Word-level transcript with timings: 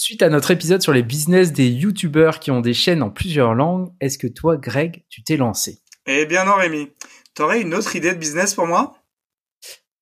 Suite 0.00 0.22
à 0.22 0.28
notre 0.28 0.52
épisode 0.52 0.80
sur 0.80 0.92
les 0.92 1.02
business 1.02 1.52
des 1.52 1.68
youtubeurs 1.68 2.38
qui 2.38 2.52
ont 2.52 2.60
des 2.60 2.72
chaînes 2.72 3.02
en 3.02 3.10
plusieurs 3.10 3.54
langues, 3.54 3.88
est-ce 4.00 4.16
que 4.16 4.28
toi, 4.28 4.56
Greg, 4.56 5.04
tu 5.08 5.24
t'es 5.24 5.36
lancé? 5.36 5.80
Eh 6.06 6.24
bien 6.24 6.44
non, 6.44 6.54
Rémi. 6.54 6.92
T'aurais 7.34 7.60
une 7.62 7.74
autre 7.74 7.96
idée 7.96 8.12
de 8.12 8.16
business 8.16 8.54
pour 8.54 8.68
moi? 8.68 8.92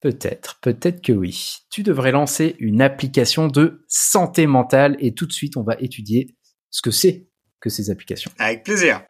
Peut-être, 0.03 0.59
peut-être 0.61 1.01
que 1.01 1.13
oui. 1.13 1.61
Tu 1.71 1.83
devrais 1.83 2.13
lancer 2.13 2.57
une 2.59 2.83
application 2.83 3.49
de 3.49 3.87
santé 3.89 4.47
mentale 4.47 4.99
et 4.99 5.15
tout 5.15 5.25
de 5.25 5.33
suite, 5.33 5.57
on 5.57 5.63
va 5.63 5.77
étudier 5.81 6.37
ce 6.69 6.83
que 6.83 6.91
c'est 6.91 7.31
que 7.59 7.71
ces 7.71 7.89
applications. 7.89 8.31
Avec 8.39 8.65
plaisir. 8.65 9.01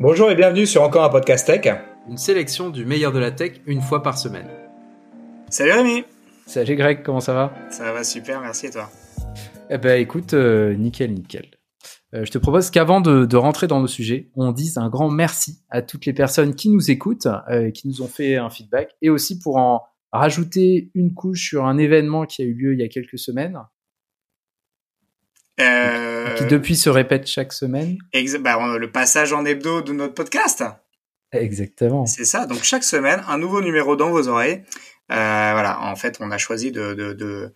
Bonjour 0.00 0.28
et 0.28 0.34
bienvenue 0.34 0.66
sur 0.66 0.82
encore 0.82 1.04
un 1.04 1.08
podcast 1.08 1.46
tech. 1.46 1.72
Une 2.08 2.18
sélection 2.18 2.68
du 2.68 2.84
meilleur 2.84 3.12
de 3.12 3.20
la 3.20 3.30
tech 3.30 3.60
une 3.66 3.80
fois 3.80 4.02
par 4.02 4.18
semaine. 4.18 4.48
Salut 5.50 5.70
Rémi. 5.70 6.04
Salut 6.46 6.74
Greg, 6.74 7.04
comment 7.04 7.20
ça 7.20 7.32
va? 7.32 7.54
Ça 7.70 7.92
va 7.92 8.02
super, 8.02 8.40
merci 8.40 8.66
et 8.66 8.70
toi? 8.70 8.90
Eh 9.70 9.78
ben 9.78 10.00
écoute, 10.00 10.34
euh, 10.34 10.74
nickel, 10.74 11.12
nickel. 11.12 11.50
Euh, 12.14 12.24
je 12.24 12.30
te 12.30 12.38
propose 12.38 12.70
qu'avant 12.70 13.00
de, 13.00 13.36
rentrer 13.36 13.66
dans 13.66 13.80
nos 13.80 13.86
sujets, 13.86 14.30
on 14.36 14.52
dise 14.52 14.78
un 14.78 14.88
grand 14.88 15.10
merci 15.10 15.62
à 15.70 15.82
toutes 15.82 16.06
les 16.06 16.12
personnes 16.12 16.54
qui 16.54 16.68
nous 16.68 16.90
écoutent, 16.90 17.28
euh, 17.50 17.70
qui 17.70 17.88
nous 17.88 18.02
ont 18.02 18.08
fait 18.08 18.36
un 18.36 18.50
feedback, 18.50 18.94
et 19.02 19.10
aussi 19.10 19.38
pour 19.38 19.56
en 19.56 19.82
rajouter 20.12 20.90
une 20.94 21.12
couche 21.12 21.48
sur 21.48 21.64
un 21.64 21.78
événement 21.78 22.24
qui 22.24 22.42
a 22.42 22.44
eu 22.44 22.54
lieu 22.54 22.74
il 22.74 22.80
y 22.80 22.84
a 22.84 22.88
quelques 22.88 23.18
semaines. 23.18 23.58
Qui 25.56 26.46
depuis 26.46 26.74
se 26.76 26.90
répète 26.90 27.26
chaque 27.26 27.52
semaine. 27.52 27.96
Bah, 28.40 28.76
le 28.76 28.90
passage 28.90 29.32
en 29.32 29.44
hebdo 29.44 29.82
de 29.82 29.92
notre 29.92 30.14
podcast. 30.14 30.64
Exactement. 31.32 32.06
C'est 32.06 32.24
ça. 32.24 32.46
Donc 32.46 32.64
chaque 32.64 32.82
semaine, 32.82 33.22
un 33.28 33.38
nouveau 33.38 33.60
numéro 33.60 33.94
dans 33.94 34.10
vos 34.10 34.28
oreilles. 34.28 34.64
voilà. 35.08 35.80
En 35.82 35.94
fait, 35.96 36.18
on 36.20 36.30
a 36.32 36.38
choisi 36.38 36.72
de, 36.72 36.94
de 36.94 37.52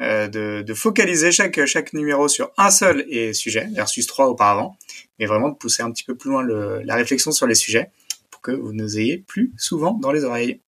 euh, 0.00 0.28
de, 0.28 0.62
de, 0.62 0.74
focaliser 0.74 1.32
chaque, 1.32 1.64
chaque 1.66 1.92
numéro 1.92 2.28
sur 2.28 2.50
un 2.56 2.70
seul 2.70 3.04
et 3.08 3.32
sujet, 3.32 3.68
versus 3.74 4.06
trois 4.06 4.28
auparavant, 4.28 4.76
mais 5.18 5.26
vraiment 5.26 5.50
de 5.50 5.56
pousser 5.56 5.82
un 5.82 5.90
petit 5.90 6.04
peu 6.04 6.14
plus 6.14 6.30
loin 6.30 6.42
le, 6.42 6.80
la 6.82 6.94
réflexion 6.94 7.32
sur 7.32 7.46
les 7.46 7.54
sujets 7.54 7.90
pour 8.30 8.40
que 8.40 8.52
vous 8.52 8.72
nous 8.72 8.98
ayez 8.98 9.18
plus 9.18 9.52
souvent 9.56 9.94
dans 9.94 10.12
les 10.12 10.24
oreilles. 10.24 10.60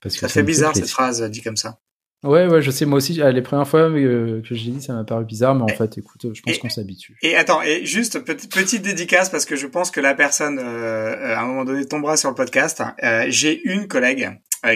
Parce 0.00 0.14
que 0.14 0.20
ça 0.20 0.28
fait 0.28 0.42
bizarre 0.42 0.76
cette 0.76 0.88
phrase 0.88 1.22
dit 1.22 1.42
comme 1.42 1.56
ça. 1.56 1.78
Ouais, 2.24 2.48
ouais, 2.48 2.62
je 2.62 2.72
sais, 2.72 2.84
moi 2.84 2.96
aussi, 2.96 3.12
les 3.14 3.42
premières 3.42 3.68
fois 3.68 3.82
euh, 3.90 4.42
que 4.42 4.54
j'ai 4.56 4.72
dit, 4.72 4.82
ça 4.82 4.92
m'a 4.92 5.04
paru 5.04 5.24
bizarre, 5.24 5.54
mais 5.54 5.62
en 5.62 5.68
fait, 5.68 5.98
écoute, 5.98 6.26
je 6.34 6.42
pense 6.42 6.58
qu'on 6.58 6.68
s'habitue. 6.68 7.16
Et 7.22 7.36
attends, 7.36 7.62
et 7.62 7.84
juste 7.84 8.18
petite, 8.24 8.52
petite 8.52 8.82
dédicace 8.82 9.30
parce 9.30 9.44
que 9.44 9.54
je 9.54 9.68
pense 9.68 9.92
que 9.92 10.00
la 10.00 10.14
personne, 10.14 10.58
euh, 10.60 11.36
à 11.36 11.40
un 11.40 11.46
moment 11.46 11.64
donné, 11.64 11.84
tombera 11.84 12.16
sur 12.16 12.28
le 12.28 12.34
podcast. 12.34 12.82
Euh, 13.04 13.26
j'ai 13.28 13.62
une 13.62 13.86
collègue 13.86 14.30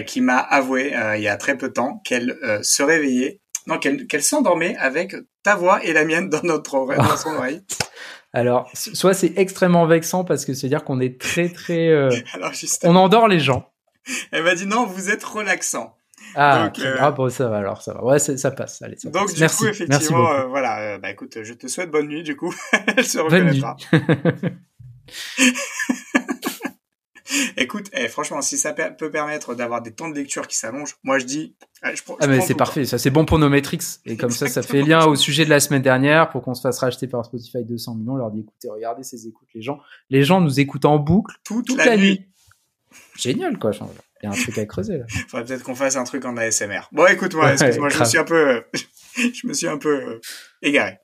qui 0.07 0.21
m'a 0.21 0.37
avoué 0.37 0.93
il 1.17 1.21
y 1.21 1.27
a 1.27 1.35
très 1.35 1.57
peu 1.57 1.67
de 1.67 1.73
temps 1.73 2.01
qu'elle 2.05 2.37
se 2.63 2.81
réveillait 2.81 3.41
non, 3.67 3.77
qu'elle 3.77 4.23
s'endormait 4.23 4.75
avec 4.77 5.15
ta 5.43 5.55
voix 5.55 5.83
et 5.83 5.93
la 5.93 6.05
mienne 6.05 6.29
dans 6.29 6.41
notre 6.43 6.73
oreille, 6.75 6.97
dans 6.97 7.17
son 7.17 7.29
oreille. 7.35 7.61
Alors, 8.33 8.69
soit 8.73 9.13
c'est 9.13 9.33
extrêmement 9.37 9.85
vexant 9.85 10.23
parce 10.23 10.45
que 10.45 10.53
c'est 10.55 10.67
dire 10.67 10.83
qu'on 10.83 10.99
est 10.99 11.21
très 11.21 11.49
très, 11.49 11.89
euh, 11.89 12.09
on 12.83 12.95
endort 12.95 13.27
les 13.27 13.39
gens. 13.39 13.71
Elle 14.31 14.43
m'a 14.43 14.55
dit 14.55 14.65
non, 14.65 14.85
vous 14.85 15.11
êtes 15.11 15.23
relaxant. 15.23 15.95
Ah, 16.35 16.71
euh, 16.79 16.95
ah 16.99 17.11
bon, 17.11 17.29
ça 17.29 17.47
va 17.47 17.57
alors, 17.57 17.83
ça 17.83 17.93
va. 17.93 18.03
Ouais, 18.03 18.17
ça 18.17 18.51
passe. 18.51 18.81
Allez, 18.81 18.97
ça 18.97 19.09
donc 19.09 19.27
passe. 19.27 19.35
du 19.35 19.41
Merci. 19.41 19.57
coup, 19.57 19.67
effectivement, 19.67 20.31
euh, 20.31 20.45
voilà. 20.45 20.97
bah 20.97 21.11
écoute, 21.11 21.37
je 21.43 21.53
te 21.53 21.67
souhaite 21.67 21.91
bonne 21.91 22.07
nuit. 22.07 22.23
Du 22.23 22.35
coup, 22.35 22.53
elle 22.97 23.05
se 23.05 23.19
reconnaîtra. 23.19 23.77
Écoute, 27.57 27.89
eh, 27.93 28.07
franchement, 28.07 28.41
si 28.41 28.57
ça 28.57 28.73
peut 28.73 29.11
permettre 29.11 29.55
d'avoir 29.55 29.81
des 29.81 29.91
temps 29.91 30.09
de 30.09 30.15
lecture 30.15 30.47
qui 30.47 30.57
s'allongent, 30.57 30.95
moi 31.03 31.19
je 31.19 31.25
dis. 31.25 31.55
Je, 31.83 32.01
ah 32.19 32.27
mais 32.27 32.39
c'est 32.39 32.53
parfait, 32.53 32.85
ça 32.85 32.97
c'est 32.97 33.09
bon 33.09 33.25
pour 33.25 33.39
nos 33.39 33.49
métriques 33.49 33.83
et 34.05 34.15
comme 34.15 34.29
ça, 34.29 34.47
ça 34.47 34.61
fait 34.61 34.81
lien 34.81 35.05
au 35.05 35.15
sujet 35.15 35.43
de 35.43 35.49
la 35.49 35.59
semaine 35.59 35.81
dernière 35.81 36.29
pour 36.29 36.41
qu'on 36.41 36.53
se 36.53 36.61
fasse 36.61 36.79
racheter 36.79 37.07
par 37.07 37.25
Spotify 37.25 37.63
200 37.63 37.95
millions. 37.95 38.13
On 38.13 38.15
leur 38.15 38.31
dit 38.31 38.41
écoutez, 38.41 38.69
regardez 38.69 39.03
ces 39.03 39.27
écoutes, 39.27 39.49
les 39.53 39.61
gens, 39.61 39.79
les 40.09 40.23
gens 40.23 40.39
nous 40.39 40.59
écoutent 40.59 40.85
en 40.85 40.97
boucle 40.97 41.35
toute, 41.43 41.75
la, 41.75 41.97
nuit. 41.97 42.25
Génial 43.17 43.59
quoi. 43.59 43.71
Il 43.71 44.25
y 44.25 44.27
a 44.27 44.31
un 44.31 44.33
truc 44.33 44.57
à 44.57 44.65
creuser 44.65 44.99
là. 44.99 45.05
Faudrait 45.27 45.45
peut-être 45.45 45.63
qu'on 45.63 45.75
fasse 45.75 45.97
un 45.97 46.05
truc 46.05 46.23
en 46.25 46.37
ASMR. 46.37 46.87
Bon, 46.93 47.05
écoute-moi, 47.07 47.53
excuse-moi, 47.53 47.89
je 47.89 47.99
me 47.99 48.05
suis 48.05 48.17
un 48.17 48.23
peu, 48.23 48.63
je 49.15 49.47
me 49.47 49.53
suis 49.53 49.67
un 49.67 49.77
peu 49.77 50.21
égaré. 50.61 50.99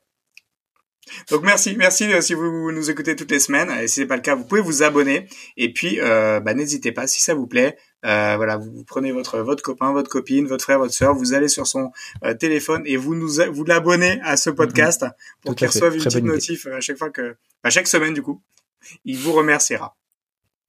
Donc 1.29 1.43
merci, 1.43 1.75
merci 1.77 2.11
euh, 2.11 2.21
si 2.21 2.33
vous 2.33 2.71
nous 2.71 2.89
écoutez 2.89 3.15
toutes 3.15 3.31
les 3.31 3.39
semaines. 3.39 3.69
Et 3.81 3.87
si 3.87 3.95
c'est 3.95 4.05
pas 4.05 4.15
le 4.15 4.21
cas, 4.21 4.35
vous 4.35 4.45
pouvez 4.45 4.61
vous 4.61 4.83
abonner. 4.83 5.27
Et 5.57 5.73
puis, 5.73 5.99
euh, 5.99 6.39
bah, 6.39 6.53
n'hésitez 6.53 6.91
pas, 6.91 7.07
si 7.07 7.21
ça 7.21 7.33
vous 7.33 7.47
plaît, 7.47 7.77
euh, 8.05 8.35
voilà, 8.37 8.57
vous 8.57 8.83
prenez 8.85 9.11
votre 9.11 9.39
votre 9.39 9.63
copain, 9.63 9.91
votre 9.91 10.09
copine, 10.09 10.47
votre 10.47 10.63
frère, 10.63 10.79
votre 10.79 10.93
sœur, 10.93 11.13
vous 11.13 11.33
allez 11.33 11.47
sur 11.47 11.67
son 11.67 11.91
téléphone 12.39 12.83
et 12.85 12.97
vous 12.97 13.15
nous 13.15 13.39
vous 13.51 13.65
l'abonnez 13.65 14.19
à 14.23 14.37
ce 14.37 14.49
podcast 14.49 15.03
mhm. 15.03 15.11
pour 15.43 15.55
qu'il 15.55 15.67
reçoive 15.67 15.95
une 15.95 16.03
petite 16.03 16.23
notif 16.23 16.67
à 16.67 16.79
chaque 16.79 16.97
fois 16.97 17.09
que, 17.09 17.35
à 17.63 17.69
chaque 17.69 17.87
semaine 17.87 18.13
du 18.13 18.21
coup. 18.21 18.41
Il 19.03 19.17
vous 19.17 19.33
remerciera. 19.33 19.97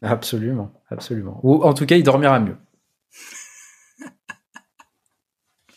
Absolument, 0.03 0.73
absolument. 0.89 1.39
Ou 1.43 1.63
en 1.63 1.75
tout 1.75 1.87
cas, 1.87 1.95
il 1.97 2.03
dormira 2.03 2.41
mieux. 2.41 2.57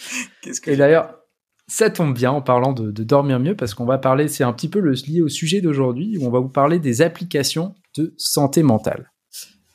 Qu'est-ce 0.42 0.62
que 0.62 0.72
et 0.72 0.76
d'ailleurs, 0.76 1.23
ça 1.68 1.90
tombe 1.90 2.14
bien 2.14 2.32
en 2.32 2.42
parlant 2.42 2.74
de, 2.74 2.92
dormir 3.04 3.40
mieux 3.40 3.56
parce 3.56 3.74
qu'on 3.74 3.86
va 3.86 3.98
parler, 3.98 4.28
c'est 4.28 4.44
un 4.44 4.54
petit 4.54 4.70
peu 4.70 4.80
lié 4.80 5.22
au 5.22 5.30
sujet 5.30 5.62
d'aujourd'hui, 5.62 6.18
où 6.18 6.26
on 6.26 6.30
va 6.30 6.40
vous 6.40 6.50
parler 6.50 6.80
des 6.80 7.02
applications 7.02 7.76
de 7.98 8.14
santé 8.18 8.64
mentale. 8.64 9.12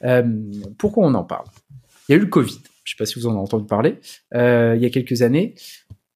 Euh, 0.04 0.22
pourquoi 0.78 1.06
on 1.06 1.14
en 1.14 1.24
parle? 1.24 1.46
Il 2.08 2.12
y 2.12 2.14
a 2.14 2.18
eu 2.18 2.20
le 2.20 2.26
Covid, 2.26 2.58
je 2.84 2.92
ne 2.92 2.96
sais 2.96 2.96
pas 2.98 3.06
si 3.06 3.18
vous 3.18 3.26
en 3.26 3.30
avez 3.30 3.40
entendu 3.40 3.66
parler, 3.66 3.98
euh, 4.34 4.74
il 4.76 4.82
y 4.82 4.86
a 4.86 4.90
quelques 4.90 5.22
années, 5.22 5.54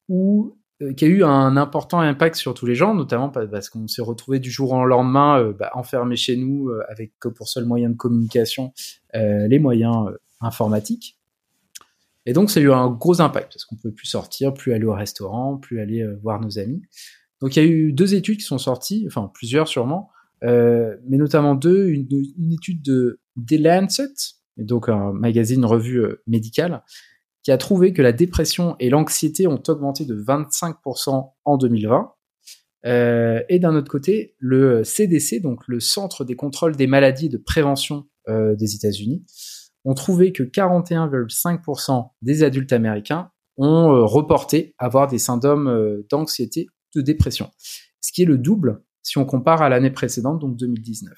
où 0.08 0.56
euh, 0.82 0.92
qui 0.92 1.04
a 1.04 1.08
eu 1.08 1.24
un 1.24 1.56
important 1.56 2.00
impact 2.00 2.36
sur 2.36 2.54
tous 2.54 2.66
les 2.66 2.74
gens, 2.74 2.94
notamment 2.94 3.30
parce 3.30 3.70
qu'on 3.70 3.88
s'est 3.88 4.02
retrouvé 4.02 4.40
du 4.40 4.50
jour 4.50 4.72
au 4.72 4.84
lendemain 4.84 5.52
bah, 5.58 5.70
enfermés 5.74 6.16
chez 6.16 6.36
nous 6.36 6.70
avec 6.88 7.12
pour 7.36 7.48
seul 7.48 7.64
moyen 7.64 7.90
de 7.90 7.96
communication 7.96 8.72
les 9.14 9.58
moyens 9.58 10.08
informatiques. 10.40 11.18
Et 12.26 12.32
donc, 12.32 12.50
ça 12.50 12.60
a 12.60 12.62
eu 12.62 12.72
un 12.72 12.90
gros 12.90 13.20
impact 13.20 13.52
parce 13.52 13.64
qu'on 13.64 13.76
ne 13.76 13.80
pouvait 13.80 13.94
plus 13.94 14.06
sortir, 14.06 14.54
plus 14.54 14.72
aller 14.72 14.84
au 14.84 14.94
restaurant, 14.94 15.56
plus 15.56 15.80
aller 15.80 16.02
euh, 16.02 16.18
voir 16.22 16.40
nos 16.40 16.58
amis. 16.58 16.82
Donc, 17.40 17.56
il 17.56 17.62
y 17.62 17.66
a 17.66 17.68
eu 17.68 17.92
deux 17.92 18.14
études 18.14 18.38
qui 18.38 18.44
sont 18.44 18.58
sorties, 18.58 19.04
enfin 19.08 19.30
plusieurs 19.34 19.66
sûrement, 19.66 20.10
euh, 20.44 20.96
mais 21.08 21.16
notamment 21.16 21.54
deux. 21.54 21.88
Une, 21.88 22.52
étude 22.52 22.82
de 22.82 23.20
The 23.36 23.58
Lancet, 23.58 24.12
donc 24.56 24.88
un 24.88 25.12
magazine, 25.12 25.64
revue 25.64 25.98
euh, 25.98 26.22
médicale, 26.28 26.84
qui 27.42 27.50
a 27.50 27.58
trouvé 27.58 27.92
que 27.92 28.02
la 28.02 28.12
dépression 28.12 28.76
et 28.78 28.88
l'anxiété 28.88 29.48
ont 29.48 29.62
augmenté 29.66 30.04
de 30.04 30.14
25% 30.14 31.32
en 31.44 31.56
2020. 31.56 32.12
et 32.84 33.58
d'un 33.58 33.74
autre 33.74 33.90
côté, 33.90 34.36
le 34.38 34.84
CDC, 34.84 35.40
donc 35.40 35.66
le 35.66 35.80
Centre 35.80 36.24
des 36.24 36.36
contrôles 36.36 36.76
des 36.76 36.86
maladies 36.86 37.26
et 37.26 37.28
de 37.28 37.38
prévention 37.38 38.06
des 38.28 38.76
États-Unis, 38.76 39.24
ont 39.84 39.94
trouvé 39.94 40.32
que 40.32 40.43
41,5% 40.43 42.10
des 42.22 42.43
adultes 42.43 42.72
américains 42.72 43.31
ont 43.56 43.93
euh, 43.93 44.04
reporté 44.04 44.75
avoir 44.78 45.09
des 45.09 45.19
symptômes 45.19 45.69
euh, 45.69 46.06
d'anxiété, 46.10 46.69
de 46.94 47.00
dépression, 47.00 47.50
ce 48.00 48.12
qui 48.12 48.22
est 48.22 48.26
le 48.26 48.38
double 48.38 48.82
si 49.03 49.19
on 49.19 49.25
compare 49.25 49.62
à 49.62 49.69
l'année 49.69 49.91
précédente, 49.91 50.38
donc 50.38 50.56
2019. 50.56 51.12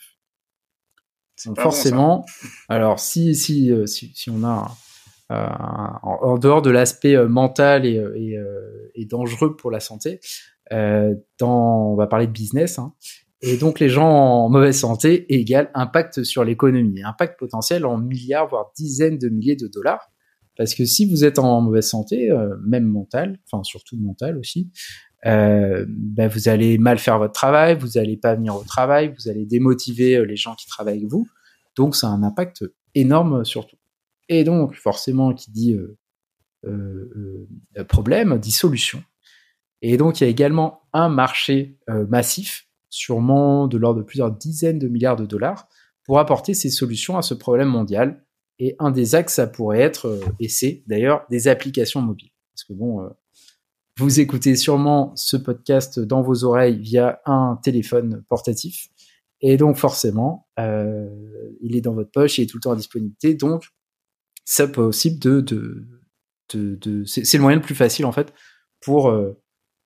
Donc 1.47 1.61
forcément, 1.61 2.25
alors 2.69 2.99
si 2.99 3.35
si, 3.35 3.71
euh, 3.71 3.85
si, 3.87 4.13
si 4.15 4.31
on 4.31 4.43
a 4.45 4.75
en, 5.31 6.39
dehors 6.39 6.63
de 6.63 6.71
l'aspect 6.71 7.17
mental 7.27 7.85
et, 7.87 7.97
et, 8.15 8.39
et, 8.95 9.05
dangereux 9.05 9.57
pour 9.57 9.71
la 9.73 9.81
santé, 9.81 10.21
dans, 10.71 11.91
on 11.91 11.97
va 11.97 12.07
parler 12.07 12.29
de 12.29 12.33
business, 12.33 12.79
hein, 12.79 12.95
et 13.47 13.59
donc 13.59 13.78
les 13.78 13.91
gens 13.91 14.09
en 14.09 14.49
mauvaise 14.49 14.78
santé 14.78 15.32
égale 15.34 15.71
impact 15.75 16.22
sur 16.22 16.44
l'économie, 16.44 17.03
impact 17.03 17.38
potentiel 17.38 17.84
en 17.84 17.99
milliards, 17.99 18.49
voire 18.49 18.72
dizaines 18.75 19.19
de 19.19 19.28
milliers 19.28 19.56
de 19.56 19.66
dollars. 19.66 20.10
Parce 20.56 20.75
que 20.75 20.87
si 20.87 21.05
vous 21.10 21.25
êtes 21.25 21.38
en 21.38 21.60
mauvaise 21.60 21.87
santé, 21.87 22.31
euh, 22.31 22.56
même 22.65 22.87
mentale, 22.87 23.38
enfin 23.44 23.62
surtout 23.62 23.99
mentale 23.99 24.38
aussi, 24.38 24.71
euh, 25.27 25.84
ben 25.89 26.27
vous 26.27 26.48
allez 26.48 26.78
mal 26.78 26.98
faire 26.98 27.19
votre 27.19 27.34
travail, 27.34 27.77
vous 27.78 27.98
allez 27.98 28.16
pas 28.16 28.34
venir 28.34 28.57
au 28.57 28.65
travail, 28.65 29.13
vous 29.15 29.28
allez 29.28 29.45
démotiver 29.45 30.16
euh, 30.16 30.22
les 30.22 30.36
gens 30.36 30.54
qui 30.54 30.66
travaillent 30.66 30.98
avec 30.98 31.10
vous. 31.10 31.28
Donc 31.77 31.97
ça 31.97 32.07
a 32.07 32.10
un 32.10 32.22
impact 32.22 32.65
énorme 32.95 33.45
sur 33.45 33.66
tout. 33.66 33.77
Et 34.30 34.45
donc 34.45 34.74
forcément, 34.74 35.34
qui 35.34 35.51
dit 35.51 35.77
problème, 37.89 38.39
dit 38.39 38.53
solution. 38.53 39.03
Et 39.83 39.98
donc 39.98 40.21
il 40.21 40.24
y 40.24 40.27
a 40.27 40.30
également 40.30 40.89
un 40.95 41.10
marché 41.10 41.77
massif 42.09 42.66
sûrement 42.95 43.67
de 43.67 43.77
l'ordre 43.77 44.01
de 44.01 44.05
plusieurs 44.05 44.31
dizaines 44.31 44.79
de 44.79 44.87
milliards 44.87 45.17
de 45.17 45.27
dollars, 45.27 45.69
pour 46.05 46.19
apporter 46.19 46.55
ces 46.55 46.71
solutions 46.71 47.17
à 47.17 47.23
ce 47.23 47.35
problème 47.35 47.69
mondial. 47.69 48.25
Et 48.61 48.77
un 48.79 48.93
des 48.93 49.17
axes, 49.17 49.35
ça 49.35 49.49
pourrait 49.49 49.81
être, 49.81 50.07
euh, 50.07 50.21
et 50.39 50.49
c'est 50.49 50.85
d'ailleurs, 50.87 51.27
des 51.29 51.49
applications 51.49 52.01
mobiles. 52.01 52.31
Parce 52.53 52.63
que 52.63 52.73
bon, 52.73 53.03
euh, 53.03 53.09
vous 53.99 54.21
écoutez 54.21 54.55
sûrement 54.55 55.13
ce 55.17 55.37
podcast 55.37 55.99
dans 55.99 56.23
vos 56.23 56.45
oreilles 56.45 56.79
via 56.79 57.21
un 57.27 57.59
téléphone 57.63 58.23
portatif. 58.29 58.89
Et 59.41 59.57
donc 59.57 59.77
forcément, 59.77 60.47
euh, 60.61 61.09
il 61.61 61.75
est 61.75 61.81
dans 61.81 61.95
votre 61.95 62.13
poche, 62.13 62.39
il 62.39 62.43
est 62.43 62.47
tout 62.47 62.59
le 62.59 62.63
temps 62.63 62.73
à 62.73 62.77
disponibilité. 62.77 63.35
Donc, 63.35 63.65
c'est 64.45 64.71
possible 64.71 65.19
de... 65.19 65.41
de, 65.41 65.85
de, 66.53 67.05
c'est 67.05 67.37
le 67.37 67.43
moyen 67.43 67.57
le 67.57 67.63
plus 67.63 67.75
facile 67.75 68.07
en 68.07 68.13
fait 68.13 68.33
pour 68.81 69.11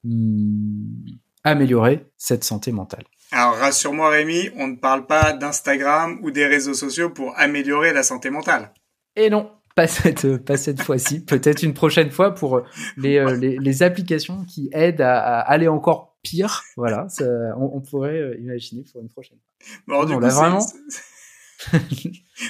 hmm, 0.05 1.07
améliorer 1.45 2.07
cette 2.17 2.45
santé 2.45 2.73
mentale. 2.73 3.05
Alors 3.31 3.55
rassure-moi 3.57 4.09
Rémi, 4.11 4.51
on 4.57 4.69
ne 4.69 4.77
parle 4.77 5.07
pas 5.07 5.33
d'Instagram 5.33 6.19
ou 6.23 6.31
des 6.31 6.47
réseaux 6.47 6.75
sociaux 6.75 7.11
pour 7.11 7.39
améliorer 7.39 7.93
la 7.93 8.03
santé 8.03 8.31
mentale. 8.31 8.73
Et 9.17 9.29
non, 9.29 9.51
pas 9.75 9.87
cette, 9.87 10.39
pas 10.39 10.57
cette 10.57 10.83
fois-ci. 10.83 11.21
Peut-être 11.25 11.63
une 11.63 11.75
prochaine 11.75 12.11
fois 12.11 12.35
pour 12.35 12.63
les, 12.97 13.19
euh, 13.19 13.37
les, 13.37 13.59
les, 13.59 13.83
applications 13.83 14.45
qui 14.45 14.71
aident 14.73 15.03
à, 15.03 15.41
aller 15.41 15.69
encore 15.69 16.19
pire. 16.23 16.63
Voilà, 16.77 17.09
ça, 17.09 17.25
on, 17.57 17.81
pourrait 17.81 18.19
euh, 18.19 18.37
imaginer 18.41 18.85
pour 18.91 19.01
une 19.03 19.09
prochaine 19.09 19.39
fois. 19.39 20.05
Bon, 20.07 20.15
on 20.15 20.23
a 20.23 20.29
vraiment. 20.29 20.67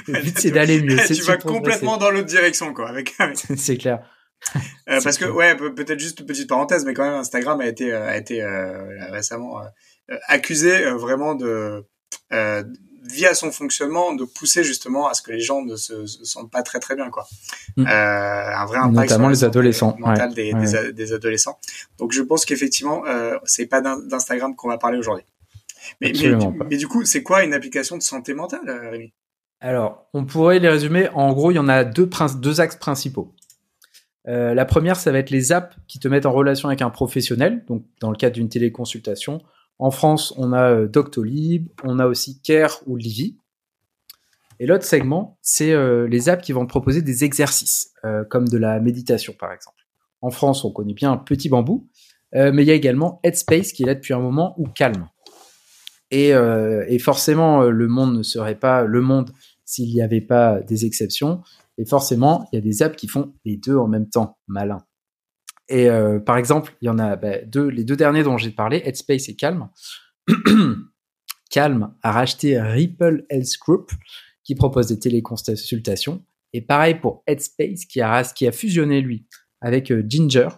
le 0.07 0.23
but 0.23 0.39
c'est 0.39 0.51
d'aller 0.53 0.81
mieux. 0.83 0.97
Tu 1.07 1.23
vas 1.23 1.37
complètement 1.37 1.97
dans 1.97 2.11
l'autre 2.11 2.27
direction, 2.27 2.73
quoi. 2.73 2.89
Avec. 2.89 3.15
c'est 3.35 3.77
clair. 3.77 4.01
Euh, 4.89 5.01
parce 5.05 5.19
que 5.19 5.27
ouais, 5.27 5.55
peut-être 5.57 5.99
juste 5.99 6.21
une 6.21 6.27
petite 6.27 6.49
parenthèse, 6.49 6.87
mais 6.87 6.95
quand 6.95 7.05
même 7.05 7.21
Instagram 7.21 7.61
a 7.61 7.67
été 7.67 7.93
a 7.93 8.17
été 8.17 8.43
récemment 9.11 9.61
accusé 10.29 10.91
vraiment 10.93 11.35
de 11.35 11.85
via 13.09 13.35
son 13.35 13.51
fonctionnement 13.51 14.15
de 14.15 14.25
pousser 14.25 14.65
justement 14.65 15.09
à 15.09 15.15
ce 15.15 15.23
que 15.23 15.33
les 15.33 15.41
gens 15.41 15.65
ne 15.65 15.77
se, 15.77 16.07
sentent 16.07 16.51
pas 16.51 16.63
très 16.63 16.79
très 16.79 16.95
bien 16.95 17.11
quoi. 17.11 17.27
Mm. 17.77 17.87
Euh, 17.87 18.57
un 18.57 18.67
vrai 18.67 18.79
impact 18.79 19.11
notamment 19.11 19.29
les 19.29 19.45
adolescents, 19.45 19.97
mental 19.99 20.35
des, 20.35 20.53
Des, 20.93 21.13
adolescents. 21.13 21.59
Donc 21.99 22.13
je 22.13 22.23
pense 22.23 22.45
qu'effectivement 22.45 23.05
euh, 23.07 23.39
c'est 23.45 23.67
pas 23.67 23.81
d'Instagram 23.81 24.55
qu'on 24.55 24.69
va 24.69 24.79
parler 24.79 24.99
aujourd'hui. 24.99 25.25
Mais, 26.01 26.13
mais, 26.69 26.77
du 26.77 26.87
coup 26.87 27.05
c'est 27.05 27.23
quoi 27.23 27.45
une 27.45 27.55
application 27.55 27.97
de 27.97 28.03
santé 28.03 28.35
mentale, 28.35 28.69
euh, 28.69 28.91
Rémi? 28.91 29.13
Alors 29.61 30.07
on 30.13 30.25
pourrait 30.25 30.59
les 30.59 30.69
résumer. 30.69 31.09
En 31.15 31.33
gros 31.33 31.51
il 31.51 31.55
y 31.55 31.61
en 31.61 31.69
a 31.69 31.85
deux 31.85 32.09
deux 32.37 32.61
axes 32.61 32.77
principaux. 32.77 33.35
Euh, 34.29 34.53
la 34.55 34.65
première, 34.65 34.97
ça 34.97 35.11
va 35.11 35.19
être 35.19 35.31
les 35.31 35.53
apps 35.53 35.75
qui 35.87 35.99
te 35.99 36.07
mettent 36.07 36.27
en 36.27 36.33
relation 36.33 36.69
avec 36.69 36.83
un 36.83 36.91
professionnel, 36.91 37.65
donc 37.67 37.85
dans 38.01 38.11
le 38.11 38.17
cadre 38.17 38.35
d'une 38.35 38.49
téléconsultation, 38.49 39.41
en 39.79 39.91
France, 39.91 40.35
on 40.37 40.53
a 40.53 40.73
euh, 40.73 40.89
Doctolib, 40.89 41.69
on 41.85 41.99
a 41.99 42.07
aussi 42.07 42.41
Care 42.43 42.81
ou 42.87 42.97
Livy. 42.97 43.39
Et 44.61 44.67
l'autre 44.67 44.85
segment, 44.85 45.39
c'est 45.41 45.73
euh, 45.73 46.09
les 46.09 46.29
apps 46.29 46.45
qui 46.45 46.53
vont 46.53 46.67
proposer 46.67 47.01
des 47.01 47.25
exercices, 47.25 47.93
comme 48.31 48.49
de 48.49 48.57
la 48.57 48.81
méditation 48.81 49.35
par 49.39 49.53
exemple. 49.53 49.77
En 50.21 50.31
France, 50.31 50.65
on 50.65 50.73
connaît 50.73 50.95
bien 50.95 51.17
Petit 51.17 51.49
Bambou, 51.49 51.89
mais 52.33 52.63
il 52.63 52.67
y 52.67 52.71
a 52.71 52.75
également 52.75 53.21
Headspace 53.23 53.73
qui 53.73 53.83
est 53.83 53.87
là 53.87 53.95
depuis 53.95 54.15
un 54.15 54.19
moment, 54.19 54.55
ou 54.59 54.67
Calme. 54.67 55.09
Et, 56.11 56.31
et 56.31 56.99
forcément, 56.99 57.63
le 57.63 57.89
monde 57.89 58.17
ne 58.17 58.23
serait 58.23 58.55
pas 58.55 58.85
le 58.85 59.01
monde 59.01 59.31
s'il 59.65 59.93
n'y 59.93 60.01
avait 60.01 60.21
pas 60.21 60.61
des 60.61 60.87
exceptions. 60.87 61.43
Et 61.79 61.87
forcément, 61.87 62.49
il 62.53 62.57
y 62.57 62.59
a 62.59 62.63
des 62.63 62.83
apps 62.83 62.97
qui 62.97 63.09
font 63.09 63.35
les 63.45 63.57
deux 63.57 63.77
en 63.77 63.89
même 63.89 64.11
temps. 64.11 64.37
Malin. 64.49 64.85
Et 65.69 65.89
euh, 65.89 66.19
par 66.19 66.37
exemple, 66.37 66.75
il 66.81 66.87
y 66.87 66.89
en 66.89 66.99
a 66.99 67.17
bah, 67.17 67.43
deux, 67.47 67.69
les 67.69 67.85
deux 67.85 67.97
derniers 67.97 68.25
dont 68.25 68.37
j'ai 68.37 68.51
parlé, 68.51 68.83
Headspace 68.85 69.29
et 69.29 69.37
Calm. 69.37 69.69
Calm 71.51 71.95
a 72.03 72.13
racheté 72.13 72.61
Ripple 72.61 73.25
Health 73.31 73.59
Group, 73.61 73.93
qui 74.45 74.55
propose 74.55 74.89
des 74.89 74.99
téléconsultations. 74.99 76.25
Et 76.53 76.63
pareil 76.63 76.95
pour 76.95 77.23
Headspace, 77.27 77.85
qui 77.85 78.01
a, 78.01 78.53
fusionné, 78.53 79.01
lui, 79.01 79.27
avec 79.61 79.93
euh, 79.93 80.05
Ginger, 80.07 80.49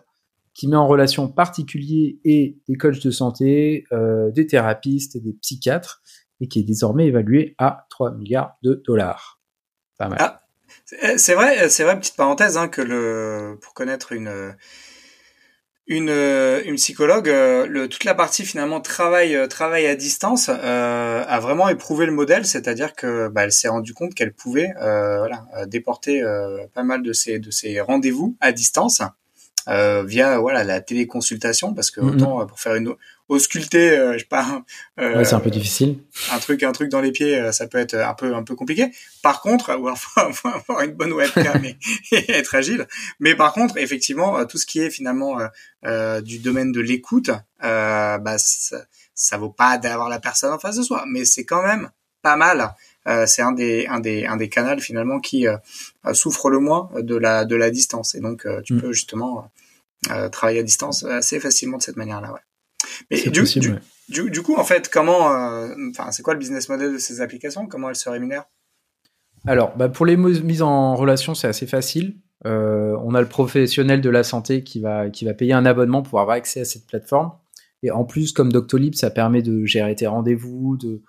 qui 0.54 0.68
met 0.68 0.76
en 0.76 0.86
relation 0.86 1.28
particuliers 1.28 2.20
et 2.24 2.60
des 2.68 2.76
coachs 2.76 3.02
de 3.02 3.10
santé, 3.10 3.84
euh, 3.92 4.30
des 4.30 4.46
thérapistes 4.46 5.16
et 5.16 5.20
des 5.20 5.32
psychiatres, 5.34 6.02
et 6.40 6.48
qui 6.48 6.60
est 6.60 6.64
désormais 6.64 7.06
évalué 7.06 7.54
à 7.58 7.86
3 7.90 8.12
milliards 8.12 8.56
de 8.62 8.82
dollars. 8.86 9.40
Pas 9.98 10.08
mal. 10.08 10.18
Ah, 10.20 10.42
c'est 10.84 11.34
vrai, 11.34 11.68
c'est 11.68 11.84
vrai, 11.84 11.98
petite 11.98 12.16
parenthèse, 12.16 12.56
hein, 12.56 12.68
que 12.68 13.54
pour 13.60 13.74
connaître 13.74 14.12
une, 14.12 14.28
euh, 16.08 16.74
psychologue, 16.76 17.28
euh, 17.28 17.88
toute 17.88 18.04
la 18.04 18.14
partie 18.14 18.44
finalement 18.44 18.80
travail 18.80 19.34
euh, 19.34 19.48
à 19.88 19.94
distance 19.96 20.48
a 20.48 21.40
vraiment 21.40 21.68
éprouvé 21.68 22.06
le 22.06 22.12
modèle, 22.12 22.46
c'est-à-dire 22.46 22.94
que 22.94 23.28
bah, 23.28 23.44
s'est 23.50 23.68
rendue 23.68 23.94
compte 23.94 24.14
qu'elle 24.14 24.32
pouvait 24.32 24.72
déporter 25.66 26.22
pas 26.74 26.82
mal 26.82 27.02
de 27.02 27.12
ses 27.12 27.80
rendez-vous 27.80 28.36
à 28.40 28.52
distance 28.52 29.02
euh, 29.68 30.04
via 30.04 30.38
voilà 30.38 30.64
la 30.64 30.80
téléconsultation 30.80 31.74
parce 31.74 31.90
que 31.90 32.00
mm-hmm. 32.00 32.14
autant 32.14 32.40
euh, 32.40 32.44
pour 32.46 32.60
faire 32.60 32.74
une 32.74 32.94
ausculter 33.28 33.90
euh, 33.90 34.14
je 34.14 34.20
sais 34.20 34.24
pas 34.24 34.64
ouais, 34.98 35.24
c'est 35.24 35.34
un 35.34 35.40
peu 35.40 35.50
difficile. 35.50 35.98
un 36.32 36.38
truc 36.38 36.62
un 36.62 36.72
truc 36.72 36.90
dans 36.90 37.00
les 37.00 37.12
pieds 37.12 37.52
ça 37.52 37.66
peut 37.66 37.78
être 37.78 37.94
un 37.94 38.14
peu 38.14 38.34
un 38.34 38.42
peu 38.42 38.54
compliqué. 38.54 38.90
Par 39.22 39.40
contre 39.40 39.78
faut 40.32 40.48
avoir 40.48 40.82
une 40.82 40.92
bonne 40.92 41.12
webcam 41.12 41.64
et, 41.64 41.76
et, 42.12 42.32
être 42.32 42.54
agile. 42.54 42.86
Mais 43.20 43.34
par 43.34 43.52
contre 43.52 43.76
effectivement 43.76 44.44
tout 44.46 44.58
ce 44.58 44.66
qui 44.66 44.80
est 44.80 44.90
finalement 44.90 45.38
du 46.22 46.38
domaine 46.38 46.72
de 46.72 46.80
l'écoute 46.80 47.30
bah 47.60 48.38
ça, 48.38 48.78
ça 49.14 49.36
vaut 49.36 49.50
pas 49.50 49.78
d'avoir 49.78 50.08
la 50.08 50.18
personne 50.18 50.52
en 50.52 50.58
face 50.58 50.76
de 50.76 50.82
soi. 50.82 51.04
Mais 51.06 51.24
c'est 51.24 51.44
quand 51.44 51.62
même 51.62 51.90
pas 52.22 52.36
mal. 52.36 52.60
euh, 52.60 52.68
c'est 53.06 53.42
un 53.42 53.52
des 53.52 53.86
un 53.86 54.00
des 54.00 54.26
un 54.26 54.36
des 54.36 54.48
canaux 54.48 54.80
finalement 54.80 55.20
qui 55.20 55.46
euh, 55.46 55.56
souffre 56.12 56.50
le 56.50 56.58
moins 56.58 56.90
de 56.96 57.16
la 57.16 57.44
de 57.44 57.56
la 57.56 57.70
distance 57.70 58.14
et 58.14 58.20
donc 58.20 58.46
euh, 58.46 58.60
tu 58.62 58.74
mm. 58.74 58.80
peux 58.80 58.92
justement 58.92 59.50
travailler 60.32 60.60
à 60.60 60.62
distance 60.62 61.04
assez 61.04 61.38
facilement 61.40 61.76
de 61.76 61.82
cette 61.82 61.96
manière-là. 61.96 62.32
Ouais. 62.32 62.40
Mais 63.10 63.22
du, 63.30 63.42
du, 64.08 64.30
du, 64.30 64.42
coup, 64.42 64.56
en 64.56 64.64
fait, 64.64 64.88
comment, 64.88 65.26
enfin, 65.90 66.10
c'est 66.10 66.22
quoi 66.22 66.32
le 66.32 66.38
business 66.38 66.70
model 66.70 66.94
de 66.94 66.98
ces 66.98 67.20
applications? 67.20 67.66
Comment 67.66 67.90
elles 67.90 67.96
se 67.96 68.08
rémunèrent? 68.08 68.46
Alors, 69.46 69.76
bah, 69.76 69.90
pour 69.90 70.06
les 70.06 70.16
mises 70.16 70.62
en 70.62 70.96
relation, 70.96 71.34
c'est 71.34 71.48
assez 71.48 71.66
facile. 71.66 72.16
on 72.46 73.14
a 73.14 73.20
le 73.20 73.28
professionnel 73.28 74.00
de 74.00 74.08
la 74.08 74.24
santé 74.24 74.64
qui 74.64 74.80
va, 74.80 75.10
qui 75.10 75.26
va 75.26 75.34
payer 75.34 75.52
un 75.52 75.66
abonnement 75.66 76.02
pour 76.02 76.18
avoir 76.18 76.36
accès 76.36 76.60
à 76.60 76.64
cette 76.64 76.86
plateforme. 76.86 77.32
Et 77.82 77.90
en 77.90 78.04
plus, 78.04 78.32
comme 78.32 78.50
Doctolib, 78.50 78.94
ça 78.94 79.10
permet 79.10 79.42
de 79.42 79.66
gérer 79.66 79.94
tes 79.94 80.06
rendez-vous, 80.06 80.78
de, 80.78 81.02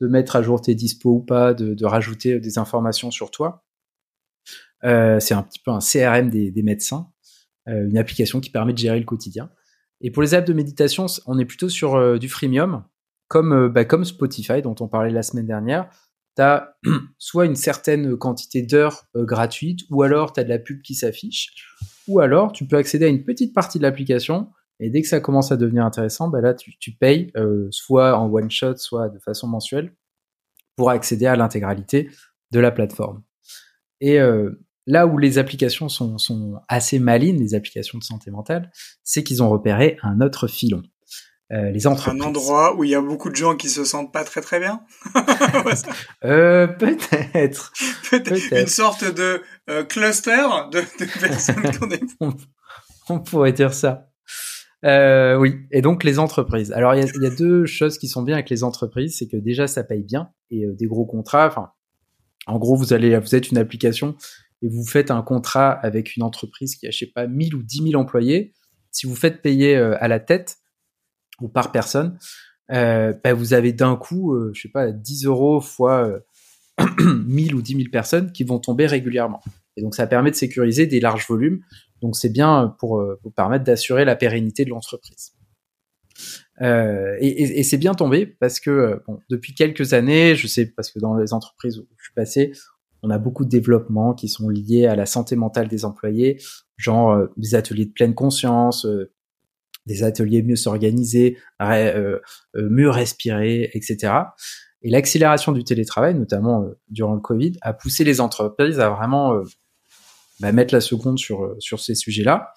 de 0.00 0.06
mettre 0.06 0.36
à 0.36 0.42
jour 0.42 0.60
tes 0.60 0.74
dispos 0.74 1.10
ou 1.10 1.20
pas, 1.20 1.54
de, 1.54 1.84
rajouter 1.84 2.40
des 2.40 2.58
informations 2.58 3.10
sur 3.10 3.30
toi. 3.30 3.64
Euh, 4.84 5.18
c'est 5.20 5.34
un 5.34 5.42
petit 5.42 5.58
peu 5.58 5.70
un 5.70 5.80
CRM 5.80 6.30
des, 6.30 6.62
médecins, 6.62 7.10
euh, 7.68 7.88
une 7.88 7.98
application 7.98 8.40
qui 8.40 8.50
permet 8.50 8.72
de 8.72 8.78
gérer 8.78 8.98
le 8.98 9.04
quotidien. 9.04 9.50
Et 10.00 10.10
pour 10.10 10.22
les 10.22 10.34
apps 10.34 10.46
de 10.46 10.52
méditation, 10.52 11.06
on 11.26 11.38
est 11.38 11.44
plutôt 11.44 11.68
sur 11.68 11.96
euh, 11.96 12.18
du 12.18 12.28
freemium, 12.28 12.84
comme, 13.26 13.68
bah, 13.68 13.84
comme 13.84 14.04
Spotify 14.04 14.62
dont 14.62 14.76
on 14.80 14.88
parlait 14.88 15.10
la 15.10 15.22
semaine 15.22 15.46
dernière. 15.46 15.90
Tu 16.36 16.42
as 16.42 16.76
soit 17.18 17.46
une 17.46 17.56
certaine 17.56 18.16
quantité 18.16 18.62
d'heures 18.62 19.06
gratuites, 19.16 19.80
ou 19.90 20.02
alors 20.02 20.32
tu 20.32 20.40
as 20.40 20.44
de 20.44 20.48
la 20.48 20.60
pub 20.60 20.82
qui 20.82 20.94
s'affiche, 20.94 21.74
ou 22.06 22.20
alors 22.20 22.52
tu 22.52 22.64
peux 22.66 22.76
accéder 22.76 23.06
à 23.06 23.08
une 23.08 23.24
petite 23.24 23.52
partie 23.52 23.78
de 23.78 23.82
l'application 23.82 24.48
et 24.80 24.90
dès 24.90 25.02
que 25.02 25.08
ça 25.08 25.20
commence 25.20 25.50
à 25.52 25.56
devenir 25.56 25.84
intéressant, 25.84 26.28
bah 26.28 26.40
là, 26.40 26.54
tu, 26.54 26.76
tu 26.78 26.92
payes 26.92 27.32
euh, 27.36 27.68
soit 27.70 28.16
en 28.16 28.32
one 28.32 28.50
shot, 28.50 28.76
soit 28.76 29.08
de 29.08 29.18
façon 29.18 29.48
mensuelle 29.48 29.92
pour 30.76 30.90
accéder 30.90 31.26
à 31.26 31.36
l'intégralité 31.36 32.10
de 32.52 32.60
la 32.60 32.70
plateforme. 32.70 33.22
Et 34.00 34.20
euh, 34.20 34.64
là 34.86 35.06
où 35.06 35.18
les 35.18 35.38
applications 35.38 35.88
sont, 35.88 36.18
sont, 36.18 36.60
assez 36.68 36.98
malines, 36.98 37.38
les 37.38 37.54
applications 37.54 37.98
de 37.98 38.04
santé 38.04 38.30
mentale, 38.30 38.70
c'est 39.02 39.24
qu'ils 39.24 39.42
ont 39.42 39.50
repéré 39.50 39.98
un 40.02 40.20
autre 40.20 40.46
filon. 40.46 40.82
Euh, 41.50 41.70
les 41.70 41.86
entreprises. 41.86 42.20
Un 42.20 42.26
endroit 42.26 42.76
où 42.76 42.84
il 42.84 42.90
y 42.90 42.94
a 42.94 43.00
beaucoup 43.00 43.30
de 43.30 43.36
gens 43.36 43.56
qui 43.56 43.70
se 43.70 43.82
sentent 43.84 44.12
pas 44.12 44.22
très 44.22 44.42
très 44.42 44.60
bien. 44.60 44.82
euh, 46.24 46.66
peut-être. 46.66 47.72
Une 48.52 48.66
sorte 48.66 49.04
de 49.04 49.42
euh, 49.70 49.82
cluster 49.84 50.46
de, 50.70 50.80
de 50.80 51.20
personnes 51.20 51.62
qu'on 51.80 51.90
est. 51.90 52.02
on 53.08 53.20
pourrait 53.20 53.52
dire 53.52 53.72
ça. 53.72 54.10
Euh, 54.84 55.36
oui, 55.36 55.56
et 55.72 55.82
donc 55.82 56.04
les 56.04 56.18
entreprises. 56.18 56.72
Alors 56.72 56.94
il 56.94 57.04
y, 57.04 57.26
a, 57.26 57.30
deux 57.30 57.66
choses 57.66 57.98
qui 57.98 58.06
sont 58.06 58.22
bien 58.22 58.34
avec 58.34 58.48
les 58.48 58.62
entreprises, 58.62 59.16
c'est 59.18 59.26
que 59.26 59.36
déjà 59.36 59.66
ça 59.66 59.82
paye 59.82 60.02
bien 60.02 60.30
et 60.50 60.64
euh, 60.64 60.74
des 60.74 60.86
gros 60.86 61.04
contrats. 61.04 61.48
Enfin, 61.48 61.70
en 62.46 62.58
gros 62.58 62.76
vous 62.76 62.92
allez, 62.92 63.18
vous 63.18 63.34
êtes 63.34 63.50
une 63.50 63.58
application 63.58 64.16
et 64.62 64.68
vous 64.68 64.86
faites 64.86 65.10
un 65.10 65.22
contrat 65.22 65.70
avec 65.70 66.16
une 66.16 66.22
entreprise 66.22 66.76
qui 66.76 66.86
a 66.86 66.90
je 66.90 66.98
sais 66.98 67.10
pas 67.12 67.26
1000 67.26 67.56
ou 67.56 67.62
10 67.62 67.90
000 67.90 68.00
employés. 68.00 68.54
Si 68.92 69.06
vous 69.06 69.16
faites 69.16 69.42
payer 69.42 69.76
euh, 69.76 69.96
à 70.00 70.06
la 70.06 70.20
tête 70.20 70.58
ou 71.40 71.48
par 71.48 71.72
personne, 71.72 72.18
bah, 72.68 73.34
vous 73.34 73.54
avez 73.54 73.72
d'un 73.72 73.96
coup, 73.96 74.36
je 74.52 74.60
sais 74.60 74.68
pas, 74.68 74.92
10 74.92 75.24
euros 75.24 75.60
fois 75.60 76.20
1000 76.98 77.54
ou 77.54 77.62
10 77.62 77.76
000 77.76 77.84
personnes 77.90 78.30
qui 78.32 78.44
vont 78.44 78.58
tomber 78.58 78.86
régulièrement. 78.86 79.40
Et 79.76 79.82
donc 79.82 79.94
ça 79.94 80.06
permet 80.06 80.30
de 80.30 80.36
sécuriser 80.36 80.86
des 80.86 81.00
larges 81.00 81.26
volumes 81.26 81.62
donc 82.00 82.16
c'est 82.16 82.28
bien 82.28 82.74
pour, 82.78 83.00
euh, 83.00 83.18
pour 83.22 83.32
permettre 83.32 83.64
d'assurer 83.64 84.04
la 84.04 84.16
pérennité 84.16 84.64
de 84.64 84.70
l'entreprise. 84.70 85.32
Euh, 86.60 87.16
et, 87.20 87.60
et, 87.60 87.62
c'est 87.62 87.76
bien 87.76 87.94
tombé 87.94 88.26
parce 88.26 88.58
que 88.58 88.70
euh, 88.70 88.96
bon, 89.06 89.20
depuis 89.30 89.54
quelques 89.54 89.92
années, 89.92 90.34
je 90.34 90.46
sais 90.46 90.66
parce 90.66 90.90
que 90.90 90.98
dans 90.98 91.16
les 91.16 91.32
entreprises 91.32 91.78
où 91.78 91.86
je 91.96 92.04
suis 92.04 92.14
passé, 92.14 92.52
on 93.02 93.10
a 93.10 93.18
beaucoup 93.18 93.44
de 93.44 93.48
développements 93.50 94.12
qui 94.12 94.28
sont 94.28 94.48
liés 94.48 94.86
à 94.86 94.96
la 94.96 95.06
santé 95.06 95.36
mentale 95.36 95.68
des 95.68 95.84
employés, 95.84 96.40
genre 96.76 97.12
euh, 97.12 97.26
des 97.36 97.54
ateliers 97.54 97.86
de 97.86 97.92
pleine 97.92 98.14
conscience, 98.14 98.86
des 99.86 100.02
ateliers 100.02 100.42
mieux 100.42 100.56
s'organiser, 100.56 101.38
mieux 101.60 102.90
respirer, 102.90 103.70
etc. 103.72 104.12
Et 104.82 104.90
l'accélération 104.90 105.52
du 105.52 105.62
télétravail, 105.62 106.14
notamment 106.14 106.66
durant 106.88 107.14
le 107.14 107.20
Covid, 107.20 107.52
a 107.62 107.72
poussé 107.72 108.04
les 108.04 108.20
entreprises 108.20 108.80
à 108.80 108.90
vraiment 108.90 109.40
bah, 110.40 110.52
mettre 110.52 110.74
la 110.74 110.80
seconde 110.80 111.18
sur, 111.18 111.44
euh, 111.44 111.56
sur 111.58 111.80
ces 111.80 111.94
sujets-là. 111.94 112.52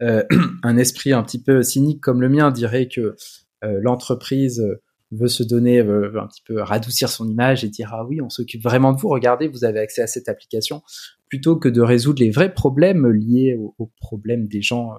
un 0.64 0.76
esprit 0.78 1.12
un 1.12 1.22
petit 1.22 1.40
peu 1.40 1.62
cynique 1.62 2.00
comme 2.00 2.20
le 2.20 2.28
mien 2.28 2.50
dirait 2.50 2.88
que 2.88 3.14
l'entreprise 3.62 4.60
veut 5.12 5.28
se 5.28 5.44
donner 5.44 5.78
un 5.78 6.26
petit 6.26 6.42
peu 6.44 6.60
radoucir 6.60 7.08
son 7.08 7.28
image 7.28 7.62
et 7.62 7.68
dire 7.68 7.90
ah 7.92 8.04
oui 8.04 8.20
on 8.20 8.28
s'occupe 8.28 8.64
vraiment 8.64 8.92
de 8.92 8.98
vous. 8.98 9.06
Regardez 9.06 9.46
vous 9.46 9.64
avez 9.64 9.78
accès 9.78 10.02
à 10.02 10.08
cette 10.08 10.28
application. 10.28 10.82
Plutôt 11.28 11.56
que 11.56 11.68
de 11.68 11.80
résoudre 11.80 12.20
les 12.20 12.32
vrais 12.32 12.52
problèmes 12.52 13.06
liés 13.12 13.56
aux, 13.56 13.92
problèmes 14.00 14.48
des 14.48 14.60
gens 14.60 14.90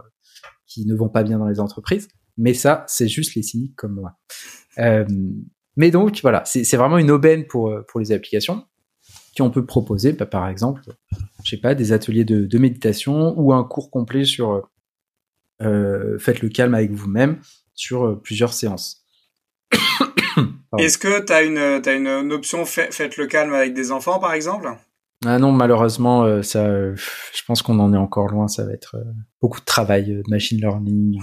qui 0.67 0.85
ne 0.85 0.95
vont 0.95 1.09
pas 1.09 1.23
bien 1.23 1.37
dans 1.37 1.49
les 1.49 1.59
entreprises. 1.59 2.07
Mais 2.37 2.53
ça 2.53 2.85
c'est 2.87 3.09
juste 3.09 3.35
les 3.35 3.43
cyniques 3.43 3.75
comme 3.75 3.95
moi. 3.95 4.13
Mais 5.75 5.91
donc 5.91 6.21
voilà 6.21 6.43
c'est 6.45 6.77
vraiment 6.77 6.97
une 6.97 7.11
aubaine 7.11 7.45
pour 7.45 7.75
pour 7.89 7.99
les 7.99 8.13
applications 8.13 8.63
qui 9.33 9.41
on 9.41 9.49
peut 9.49 9.65
proposer, 9.65 10.13
bah, 10.13 10.25
par 10.25 10.47
exemple, 10.47 10.83
je 11.43 11.49
sais 11.49 11.57
pas, 11.57 11.75
des 11.75 11.91
ateliers 11.91 12.23
de, 12.23 12.57
méditation 12.57 13.33
ou 13.37 13.51
un 13.53 13.63
cours 13.63 13.89
complet 13.89 14.25
sur 14.25 14.69
euh, 15.61 16.17
faites 16.19 16.41
le 16.41 16.49
calme 16.49 16.75
avec 16.75 16.91
vous-même 16.91 17.39
sur 17.73 18.05
euh, 18.05 18.21
plusieurs 18.21 18.53
séances. 18.53 19.05
Est-ce 20.77 20.97
que 20.97 21.23
tu 21.25 21.33
as 21.33 21.43
une, 21.43 21.57
as 21.57 21.93
une, 21.93 22.31
option 22.31 22.65
faites 22.65 23.17
le 23.17 23.27
calme 23.27 23.53
avec 23.53 23.73
des 23.73 23.91
enfants, 23.91 24.19
par 24.19 24.33
exemple? 24.33 24.71
Ah 25.25 25.39
non, 25.39 25.51
malheureusement, 25.51 26.23
euh, 26.23 26.41
ça, 26.41 26.65
je 26.95 27.43
pense 27.47 27.61
qu'on 27.61 27.79
en 27.79 27.93
est 27.93 27.97
encore 27.97 28.27
loin. 28.27 28.47
Ça 28.47 28.65
va 28.65 28.73
être 28.73 28.97
beaucoup 29.41 29.59
de 29.59 29.65
travail, 29.65 30.05
de 30.05 30.23
machine 30.27 30.59
learning, 30.59 31.21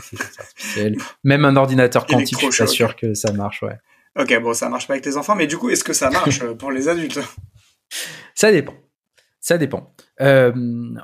Même 1.25 1.45
un 1.45 1.57
ordinateur 1.57 2.07
quantique, 2.07 2.39
je 2.41 2.51
suis 2.51 2.65
pas 2.65 2.67
sûr 2.67 2.97
que 2.97 3.15
ça 3.15 3.33
marche, 3.33 3.63
ouais. 3.63 3.79
Ok, 4.19 4.37
bon, 4.43 4.55
ça 4.55 4.69
marche 4.69 4.89
pas 4.89 4.95
avec 4.95 5.07
les 5.07 5.17
enfants, 5.17 5.37
mais 5.37 5.47
du 5.47 5.57
coup, 5.57 5.71
est-ce 5.71 5.85
que 5.85 5.93
ça 5.93 6.11
marche 6.11 6.45
pour 6.59 6.73
les 6.73 6.89
adultes? 6.89 7.21
Ça 8.35 8.53
dépend. 8.53 8.75
Ça 9.41 9.59
dépend. 9.59 9.95
Euh, 10.21 10.53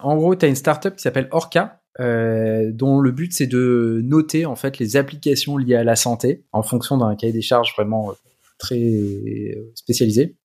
en 0.02 0.16
gros, 0.16 0.34
tu 0.36 0.44
as 0.44 0.48
une 0.48 0.56
startup 0.56 0.94
qui 0.96 1.02
s'appelle 1.02 1.28
Orca, 1.30 1.80
euh, 2.00 2.70
dont 2.72 3.00
le 3.00 3.10
but 3.10 3.32
c'est 3.32 3.46
de 3.46 4.00
noter 4.04 4.44
en 4.44 4.56
fait 4.56 4.78
les 4.78 4.96
applications 4.96 5.56
liées 5.56 5.76
à 5.76 5.84
la 5.84 5.96
santé 5.96 6.44
en 6.52 6.62
fonction 6.62 6.98
d'un 6.98 7.16
cahier 7.16 7.32
des 7.32 7.40
charges 7.40 7.72
vraiment 7.74 8.10
euh, 8.10 8.14
très 8.58 9.58
spécialisé. 9.74 10.36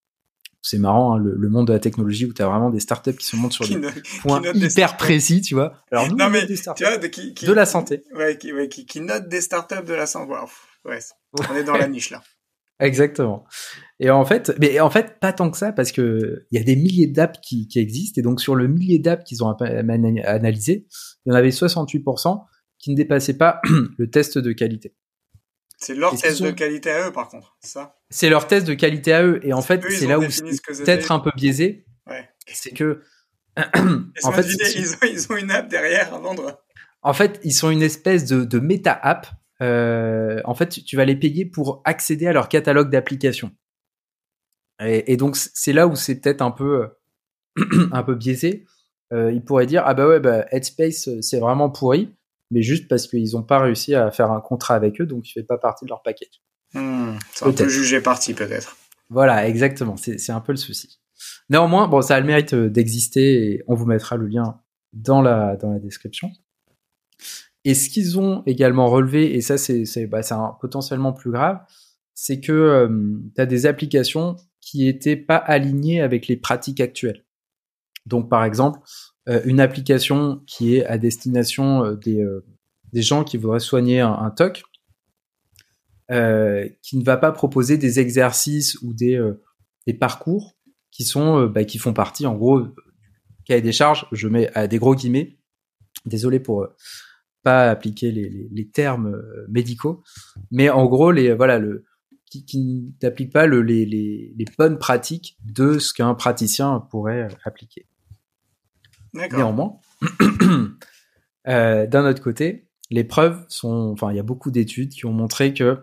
C'est 0.63 0.77
marrant, 0.77 1.15
hein, 1.15 1.17
le, 1.17 1.49
monde 1.49 1.67
de 1.67 1.73
la 1.73 1.79
technologie 1.79 2.25
où 2.25 2.33
tu 2.33 2.41
as 2.41 2.47
vraiment 2.47 2.69
des 2.69 2.79
startups 2.79 3.15
qui 3.15 3.25
se 3.25 3.35
montent 3.35 3.51
sur 3.51 3.67
des 3.67 3.81
points 4.21 4.41
hyper 4.53 4.95
précis, 4.95 5.41
tu 5.41 5.55
vois. 5.55 5.73
Alors 5.91 6.07
nous, 6.07 6.15
non, 6.15 6.29
mais, 6.29 6.45
des 6.45 6.55
startups 6.55 6.99
de, 7.01 7.07
qui, 7.07 7.33
de 7.33 7.51
la 7.51 7.65
santé. 7.65 8.03
Ouais, 8.13 8.37
qui, 8.37 8.53
ouais, 8.53 8.69
qui, 8.69 8.85
qui 8.85 9.01
notent 9.01 9.27
des 9.27 9.41
startups 9.41 9.83
de 9.83 9.93
la 9.93 10.05
santé. 10.05 10.31
Ouais, 10.85 10.99
on 11.49 11.55
est 11.55 11.63
dans 11.63 11.77
la 11.77 11.87
niche 11.87 12.11
là. 12.11 12.21
Exactement. 12.81 13.45
Et 13.99 14.09
en 14.09 14.25
fait, 14.25 14.51
mais 14.59 14.79
en 14.79 14.89
fait, 14.89 15.19
pas 15.19 15.31
tant 15.31 15.51
que 15.51 15.57
ça, 15.57 15.71
parce 15.71 15.91
que 15.91 16.47
il 16.49 16.57
y 16.57 16.61
a 16.61 16.65
des 16.65 16.75
milliers 16.75 17.05
d'apps 17.05 17.39
qui, 17.39 17.67
qui, 17.67 17.79
existent, 17.79 18.19
et 18.19 18.23
donc 18.23 18.41
sur 18.41 18.55
le 18.55 18.67
millier 18.67 18.97
d'apps 18.97 19.23
qu'ils 19.23 19.43
ont 19.43 19.51
analysé, 19.51 20.87
il 21.25 21.29
y 21.29 21.31
en 21.31 21.35
avait 21.35 21.49
68% 21.49 22.43
qui 22.79 22.89
ne 22.89 22.95
dépassaient 22.95 23.37
pas 23.37 23.61
le 23.97 24.09
test 24.09 24.39
de 24.39 24.51
qualité. 24.51 24.95
C'est 25.77 25.93
leur 25.93 26.19
test 26.19 26.41
de 26.41 26.49
qualité 26.49 26.91
à 26.91 27.07
eux, 27.07 27.11
par 27.11 27.27
contre, 27.27 27.55
ça? 27.59 27.95
C'est 28.09 28.29
leur 28.29 28.47
test 28.47 28.65
de 28.65 28.73
qualité 28.73 29.13
à 29.13 29.23
eux, 29.23 29.39
et 29.43 29.53
en 29.53 29.61
fait, 29.61 29.83
c'est 29.91 30.07
là 30.07 30.17
où 30.17 30.29
c'est 30.29 30.43
peut-être 30.43 31.11
un 31.11 31.19
peu 31.19 31.31
biaisé. 31.35 31.85
Ouais. 32.07 32.27
C'est 32.47 32.71
que, 32.71 33.03
en 33.57 34.31
fait, 34.31 34.47
ils, 34.75 34.93
ont, 34.93 35.07
ils 35.07 35.31
ont 35.31 35.37
une 35.37 35.51
app 35.51 35.67
derrière 35.69 36.13
à 36.13 36.19
vendre. 36.19 36.63
En 37.03 37.13
fait, 37.13 37.39
ils 37.43 37.53
sont 37.53 37.69
une 37.69 37.83
espèce 37.83 38.25
de, 38.25 38.43
de 38.43 38.59
méta-app 38.59 39.27
euh, 39.61 40.41
en 40.45 40.55
fait, 40.55 40.69
tu 40.69 40.95
vas 40.95 41.05
les 41.05 41.15
payer 41.15 41.45
pour 41.45 41.81
accéder 41.85 42.27
à 42.27 42.33
leur 42.33 42.49
catalogue 42.49 42.89
d'applications. 42.89 43.51
Et, 44.83 45.15
donc, 45.15 45.35
c'est 45.35 45.73
là 45.73 45.87
où 45.87 45.95
c'est 45.95 46.19
peut-être 46.19 46.41
un 46.41 46.49
peu, 46.49 46.87
un 47.91 48.01
peu 48.01 48.15
biaisé. 48.15 48.65
Euh, 49.13 49.31
ils 49.31 49.43
pourraient 49.43 49.67
dire, 49.67 49.83
ah 49.85 49.93
bah 49.93 50.07
ouais, 50.07 50.19
bah, 50.19 50.45
Headspace, 50.51 51.09
c'est 51.21 51.39
vraiment 51.39 51.69
pourri, 51.69 52.15
mais 52.49 52.63
juste 52.63 52.87
parce 52.87 53.05
qu'ils 53.07 53.33
n'ont 53.33 53.43
pas 53.43 53.59
réussi 53.59 53.93
à 53.93 54.09
faire 54.09 54.31
un 54.31 54.41
contrat 54.41 54.73
avec 54.73 54.99
eux, 54.99 55.05
donc 55.05 55.29
il 55.29 55.33
fait 55.33 55.43
pas 55.43 55.59
partie 55.59 55.85
de 55.85 55.89
leur 55.89 56.01
package. 56.01 56.41
Hmm, 56.73 57.17
c'est 57.33 57.45
un 57.45 57.51
peu 57.51 57.67
jugé 57.67 58.01
parti, 58.01 58.33
peut-être. 58.33 58.75
Voilà, 59.09 59.47
exactement. 59.47 59.97
C'est 59.97 60.31
un 60.31 60.39
peu 60.39 60.53
le 60.53 60.57
souci. 60.57 60.99
Néanmoins, 61.49 61.87
bon, 61.87 62.01
ça 62.01 62.15
a 62.15 62.19
le 62.19 62.25
mérite 62.25 62.55
d'exister 62.55 63.51
et 63.51 63.63
on 63.67 63.75
vous 63.75 63.85
mettra 63.85 64.15
le 64.15 64.25
lien 64.25 64.59
dans 64.93 65.21
la, 65.21 65.57
dans 65.57 65.71
la 65.71 65.79
description. 65.79 66.31
Et 67.63 67.73
ce 67.75 67.89
qu'ils 67.89 68.19
ont 68.19 68.43
également 68.45 68.89
relevé, 68.89 69.35
et 69.35 69.41
ça 69.41 69.57
c'est 69.57 70.07
bah, 70.07 70.21
potentiellement 70.59 71.13
plus 71.13 71.31
grave, 71.31 71.59
c'est 72.13 72.39
que 72.39 72.51
euh, 72.51 73.19
tu 73.35 73.41
as 73.41 73.45
des 73.45 73.65
applications 73.65 74.35
qui 74.59 74.87
étaient 74.87 75.15
pas 75.15 75.37
alignées 75.37 76.01
avec 76.01 76.27
les 76.27 76.37
pratiques 76.37 76.81
actuelles. 76.81 77.25
Donc 78.05 78.29
par 78.29 78.43
exemple, 78.43 78.79
euh, 79.29 79.41
une 79.45 79.59
application 79.59 80.41
qui 80.47 80.75
est 80.75 80.85
à 80.85 80.97
destination 80.97 81.85
euh, 81.85 81.95
des, 81.95 82.25
des 82.93 83.01
gens 83.01 83.23
qui 83.23 83.37
voudraient 83.37 83.59
soigner 83.59 84.01
un, 84.01 84.31
TOC, 84.31 84.63
qui 86.09 86.97
ne 86.97 87.03
va 87.03 87.17
pas 87.17 87.31
proposer 87.31 87.77
des 87.77 87.99
exercices 87.99 88.77
ou 88.81 88.93
des, 88.93 89.19
des 89.87 89.93
parcours 89.93 90.57
qui 90.91 91.05
sont 91.05 91.45
bah, 91.45 91.63
qui 91.63 91.77
font 91.77 91.93
partie 91.93 92.25
en 92.25 92.35
gros 92.35 92.61
du 92.61 92.71
cahier 93.45 93.61
des 93.61 93.71
charges. 93.71 94.07
Je 94.11 94.27
mets 94.27 94.51
à 94.55 94.67
des 94.67 94.77
gros 94.77 94.93
guillemets. 94.93 95.37
Désolé 96.05 96.39
pour 96.39 96.67
pas 97.43 97.69
appliquer 97.69 98.11
les, 98.11 98.29
les, 98.29 98.47
les, 98.51 98.67
termes 98.67 99.15
euh, 99.15 99.45
médicaux, 99.49 100.03
mais 100.51 100.69
en 100.69 100.85
gros, 100.85 101.11
les, 101.11 101.33
voilà, 101.33 101.59
le, 101.59 101.85
qui, 102.31 102.45
qui 102.45 102.93
n'applique 103.03 103.31
pas 103.31 103.45
le, 103.45 103.61
les, 103.61 103.85
les, 103.85 104.33
les, 104.37 104.45
bonnes 104.57 104.77
pratiques 104.77 105.37
de 105.43 105.79
ce 105.79 105.93
qu'un 105.93 106.13
praticien 106.15 106.79
pourrait 106.89 107.23
euh, 107.23 107.35
appliquer. 107.45 107.87
Néanmoins, 109.13 109.79
euh, 111.47 111.85
d'un 111.87 112.09
autre 112.09 112.23
côté, 112.23 112.69
les 112.89 113.03
preuves 113.03 113.43
sont, 113.49 113.91
enfin, 113.91 114.11
il 114.11 114.15
y 114.15 114.19
a 114.19 114.23
beaucoup 114.23 114.51
d'études 114.51 114.89
qui 114.89 115.05
ont 115.05 115.11
montré 115.11 115.53
que 115.53 115.79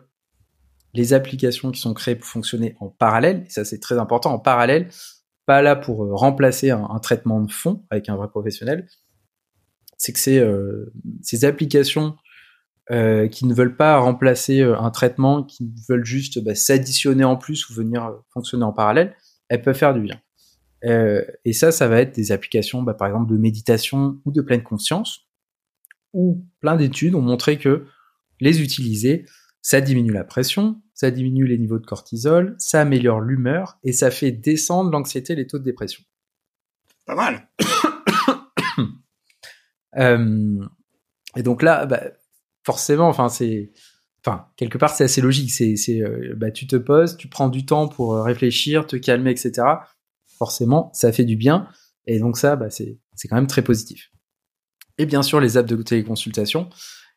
les 0.95 1.13
applications 1.13 1.71
qui 1.71 1.81
sont 1.81 1.93
créées 1.93 2.17
pour 2.17 2.29
fonctionner 2.29 2.75
en 2.81 2.89
parallèle, 2.89 3.45
et 3.47 3.51
ça 3.51 3.65
c'est 3.65 3.79
très 3.79 3.99
important, 3.99 4.33
en 4.33 4.39
parallèle, 4.39 4.89
pas 5.45 5.61
là 5.61 5.77
pour 5.77 5.99
remplacer 6.19 6.71
un, 6.71 6.85
un, 6.89 6.99
traitement 6.99 7.41
de 7.43 7.51
fond 7.51 7.85
avec 7.91 8.09
un 8.09 8.17
vrai 8.17 8.29
professionnel, 8.29 8.87
c'est 9.99 10.13
que 10.13 10.31
euh, 10.31 10.93
ces 11.23 11.45
applications 11.45 12.17
euh, 12.91 13.29
qui 13.29 13.45
ne 13.45 13.53
veulent 13.53 13.77
pas 13.77 13.99
remplacer 13.99 14.61
euh, 14.61 14.79
un 14.79 14.91
traitement, 14.91 15.43
qui 15.43 15.71
veulent 15.89 16.05
juste 16.05 16.43
bah, 16.43 16.55
s'additionner 16.55 17.25
en 17.25 17.37
plus 17.37 17.69
ou 17.69 17.75
venir 17.75 18.11
fonctionner 18.33 18.65
en 18.65 18.73
parallèle, 18.73 19.15
elles 19.49 19.61
peuvent 19.61 19.77
faire 19.77 19.95
du 19.95 20.01
bien. 20.01 20.21
et 21.45 21.53
ça, 21.53 21.73
ça 21.73 21.89
va 21.89 22.01
être 22.01 22.15
des 22.15 22.33
applications, 22.33 22.83
bah, 22.83 22.95
par 22.95 23.09
exemple, 23.09 23.31
de 23.31 23.37
méditation 23.37 24.21
ou 24.25 24.33
de 24.33 24.41
pleine 24.41 24.63
conscience, 24.63 25.27
où 26.15 26.47
plein 26.61 26.77
d'études 26.77 27.15
ont 27.15 27.21
montré 27.21 27.59
que 27.59 27.87
les 28.41 28.63
utiliser, 28.63 29.27
ça 29.61 29.81
diminue 29.81 30.13
la 30.13 30.25
pression, 30.25 30.81
ça 30.95 31.11
diminue 31.11 31.47
les 31.47 31.59
niveaux 31.59 31.79
de 31.79 31.87
cortisol, 31.87 32.55
ça 32.59 32.81
améliore 32.81 33.21
l'humeur 33.21 33.79
et 33.83 33.93
ça 33.93 34.11
fait 34.11 34.31
descendre 34.31 34.91
l'anxiété 34.91 35.33
et 35.33 35.37
les 35.37 35.47
taux 35.47 35.59
de 35.59 35.65
dépression. 35.65 36.05
Pas 37.07 37.17
mal. 37.17 37.49
Euh, 39.99 40.65
et 41.37 41.43
donc 41.43 41.63
là, 41.63 41.87
bah, 41.87 42.03
forcément, 42.65 43.09
enfin 43.09 43.29
c'est, 43.29 43.73
enfin 44.25 44.47
quelque 44.57 44.79
part 44.79 44.95
c'est 44.95 45.05
assez 45.05 45.21
logique. 45.21 45.51
C'est, 45.51 45.77
c'est, 45.77 46.01
euh, 46.01 46.35
bah, 46.37 46.51
tu 46.51 46.67
te 46.67 46.77
poses, 46.77 47.17
tu 47.17 47.29
prends 47.29 47.49
du 47.49 47.67
temps 47.67 47.89
pour 47.89 48.15
euh, 48.15 48.23
réfléchir, 48.23 48.87
te 48.87 48.97
calmer, 48.97 49.31
etc. 49.31 49.67
Forcément, 50.39 50.91
ça 50.95 51.13
fait 51.13 51.25
du 51.25 51.37
bien. 51.37 51.69
Et 52.07 52.19
donc 52.19 52.39
ça, 52.39 52.57
bah, 52.57 52.71
c'est, 52.71 52.99
c'est 53.15 53.29
quand 53.29 53.37
même 53.37 53.47
très 53.47 53.63
positif. 53.63 54.11
Et 54.99 55.07
bien 55.07 55.23
sûr, 55.23 55.41
les 55.41 55.57
apps 55.57 55.69
de 55.69 55.81
téléconsultation 55.83 56.69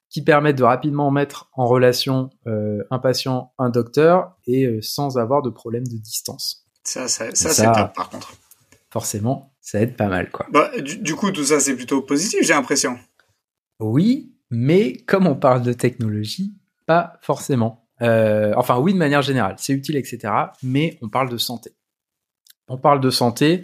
qui 0.09 0.23
permettent 0.23 0.57
de 0.57 0.63
rapidement 0.63 1.09
mettre 1.09 1.49
en 1.53 1.67
relation 1.67 2.29
euh, 2.45 2.83
un 2.91 2.99
patient, 2.99 3.53
un 3.57 3.69
docteur, 3.69 4.35
et 4.45 4.79
sans 4.81 5.17
avoir 5.17 5.41
de 5.41 5.49
problème 5.49 5.87
de 5.87 5.97
distance. 5.97 6.65
Ça, 6.83 7.07
ça, 7.07 7.33
ça, 7.33 7.49
c'est 7.49 7.65
top 7.65 7.95
par 7.95 8.09
contre. 8.09 8.33
Forcément, 8.89 9.50
ça 9.61 9.79
aide 9.79 9.95
pas 9.95 10.07
mal, 10.07 10.29
quoi. 10.31 10.47
Bah, 10.51 10.71
du, 10.81 11.15
coup, 11.15 11.31
tout 11.31 11.43
ça, 11.43 11.59
c'est 11.59 11.75
plutôt 11.75 12.01
positif, 12.01 12.39
j'ai 12.41 12.53
l'impression. 12.53 12.97
Oui, 13.79 14.35
mais 14.49 14.97
comme 15.05 15.27
on 15.27 15.35
parle 15.35 15.61
de 15.61 15.71
technologie, 15.71 16.53
pas 16.87 17.13
forcément. 17.21 17.87
Euh, 18.01 18.53
enfin, 18.57 18.79
oui, 18.79 18.93
de 18.93 18.97
manière 18.97 19.21
générale, 19.21 19.55
c'est 19.57 19.73
utile, 19.73 19.95
etc. 19.95 20.33
Mais 20.63 20.97
on 21.01 21.09
parle 21.09 21.29
de 21.29 21.37
santé. 21.37 21.71
On 22.67 22.77
parle 22.77 22.99
de 22.99 23.11
santé 23.11 23.63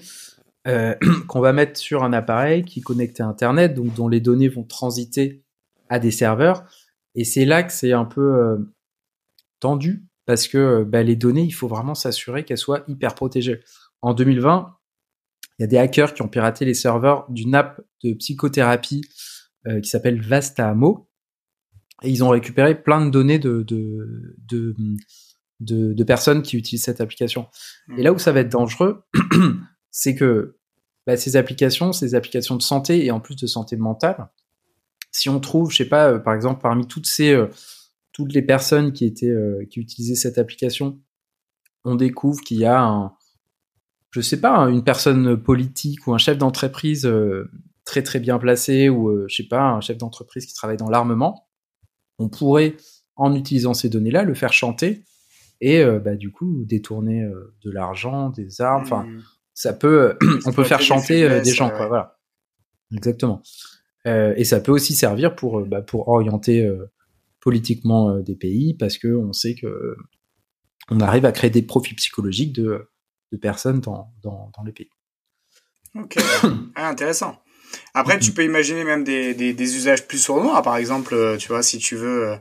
euh, 0.67 0.95
qu'on 1.27 1.39
va 1.39 1.51
mettre 1.51 1.79
sur 1.79 2.03
un 2.03 2.13
appareil 2.13 2.63
qui 2.63 2.79
est 2.79 2.83
connecté 2.83 3.23
à 3.23 3.27
Internet, 3.27 3.73
donc 3.73 3.93
dont 3.95 4.07
les 4.07 4.21
données 4.21 4.49
vont 4.49 4.63
transiter 4.63 5.43
à 5.89 5.97
des 5.97 6.11
serveurs. 6.11 6.63
Et 7.15 7.23
c'est 7.23 7.45
là 7.45 7.63
que 7.63 7.73
c'est 7.73 7.93
un 7.93 8.05
peu 8.05 8.35
euh, 8.35 8.57
tendu, 9.59 10.05
parce 10.27 10.47
que 10.47 10.83
bah, 10.83 11.01
les 11.01 11.15
données, 11.15 11.43
il 11.43 11.51
faut 11.51 11.67
vraiment 11.67 11.95
s'assurer 11.95 12.45
qu'elles 12.45 12.59
soient 12.59 12.83
hyper 12.87 13.15
protégées. 13.15 13.61
En 14.03 14.13
2020, 14.13 14.76
il 15.57 15.63
y 15.63 15.65
a 15.65 15.67
des 15.67 15.77
hackers 15.77 16.13
qui 16.13 16.21
ont 16.21 16.27
piraté 16.27 16.65
les 16.65 16.73
serveurs 16.73 17.25
d'une 17.29 17.55
app 17.55 17.81
de 18.03 18.13
psychothérapie 18.13 19.01
euh, 19.67 19.81
qui 19.81 19.89
s'appelle 19.89 20.21
Vastamo. 20.21 21.09
Et 22.03 22.11
ils 22.11 22.23
ont 22.23 22.29
récupéré 22.29 22.79
plein 22.79 23.03
de 23.03 23.09
données 23.09 23.39
de, 23.39 23.63
de, 23.63 24.05
de, 24.39 24.75
de, 25.59 26.03
personnes 26.03 26.43
qui 26.43 26.57
utilisent 26.57 26.83
cette 26.83 27.01
application. 27.01 27.47
Et 27.97 28.03
là 28.03 28.13
où 28.13 28.19
ça 28.19 28.31
va 28.31 28.41
être 28.41 28.51
dangereux, 28.51 29.03
c'est 29.91 30.13
que 30.13 30.59
bah, 31.07 31.17
ces 31.17 31.37
applications, 31.37 31.93
ces 31.93 32.13
applications 32.13 32.55
de 32.55 32.61
santé 32.61 33.03
et 33.03 33.09
en 33.09 33.19
plus 33.19 33.35
de 33.35 33.47
santé 33.47 33.77
mentale, 33.77 34.29
si 35.11 35.27
on 35.27 35.39
trouve, 35.39 35.71
je 35.71 35.77
sais 35.77 35.89
pas, 35.89 36.19
par 36.19 36.35
exemple, 36.35 36.61
parmi 36.61 36.85
toutes 36.85 37.07
ces 37.07 37.35
toutes 38.11 38.33
les 38.33 38.43
personnes 38.43 38.93
qui 38.93 39.05
étaient 39.05 39.33
qui 39.71 39.79
utilisaient 39.79 40.13
cette 40.13 40.37
application, 40.37 40.99
on 41.83 41.95
découvre 41.95 42.41
qu'il 42.41 42.59
y 42.59 42.65
a 42.65 42.79
un, 42.79 43.16
je 44.11 44.21
sais 44.21 44.39
pas, 44.39 44.57
une 44.69 44.83
personne 44.83 45.37
politique 45.37 46.07
ou 46.07 46.13
un 46.13 46.17
chef 46.17 46.37
d'entreprise 46.37 47.09
très 47.85 48.03
très 48.03 48.19
bien 48.19 48.39
placé 48.39 48.89
ou 48.89 49.27
je 49.27 49.35
sais 49.35 49.47
pas, 49.47 49.61
un 49.61 49.81
chef 49.81 49.97
d'entreprise 49.97 50.45
qui 50.45 50.53
travaille 50.53 50.77
dans 50.77 50.89
l'armement, 50.89 51.47
on 52.19 52.29
pourrait 52.29 52.75
en 53.15 53.35
utilisant 53.35 53.73
ces 53.73 53.89
données-là 53.89 54.23
le 54.23 54.33
faire 54.33 54.53
chanter 54.53 55.03
et 55.59 55.83
bah, 56.03 56.15
du 56.15 56.31
coup 56.31 56.63
détourner 56.65 57.27
de 57.63 57.71
l'argent, 57.71 58.29
des 58.29 58.61
armes, 58.61 58.83
enfin 58.83 59.03
mmh. 59.03 59.23
ça 59.53 59.73
peut, 59.73 60.17
on 60.45 60.51
peut 60.51 60.63
faire 60.63 60.81
chanter 60.81 61.41
des, 61.41 61.53
gens, 61.53 61.69
quoi, 61.69 61.87
voilà. 61.87 62.17
Exactement. 62.93 63.41
et 64.05 64.43
ça 64.45 64.59
peut 64.59 64.71
aussi 64.71 64.95
servir 64.95 65.35
pour, 65.35 65.65
bah, 65.65 65.81
pour 65.81 66.07
orienter 66.07 66.71
politiquement 67.41 68.19
des 68.19 68.35
pays 68.35 68.73
parce 68.73 68.97
que 68.97 69.07
on 69.07 69.33
sait 69.33 69.55
que 69.55 69.95
on 70.89 70.99
arrive 70.99 71.25
à 71.25 71.31
créer 71.31 71.49
des 71.49 71.61
profils 71.61 71.95
psychologiques 71.95 72.53
de, 72.53 72.89
de 73.31 73.37
personnes 73.37 73.79
dans, 73.79 74.11
dans, 74.23 74.51
dans 74.55 74.63
les 74.63 74.71
pays. 74.71 74.89
Ok, 75.95 76.17
ah, 76.75 76.89
intéressant. 76.89 77.41
Après, 77.93 78.19
tu 78.19 78.31
peux 78.31 78.43
imaginer 78.43 78.83
même 78.83 79.03
des, 79.03 79.33
des, 79.33 79.53
des, 79.53 79.75
usages 79.75 80.07
plus 80.07 80.19
sournois. 80.19 80.61
Par 80.61 80.77
exemple, 80.77 81.35
tu 81.37 81.49
vois, 81.49 81.63
si 81.63 81.79
tu 81.79 81.95
veux, 81.95 82.37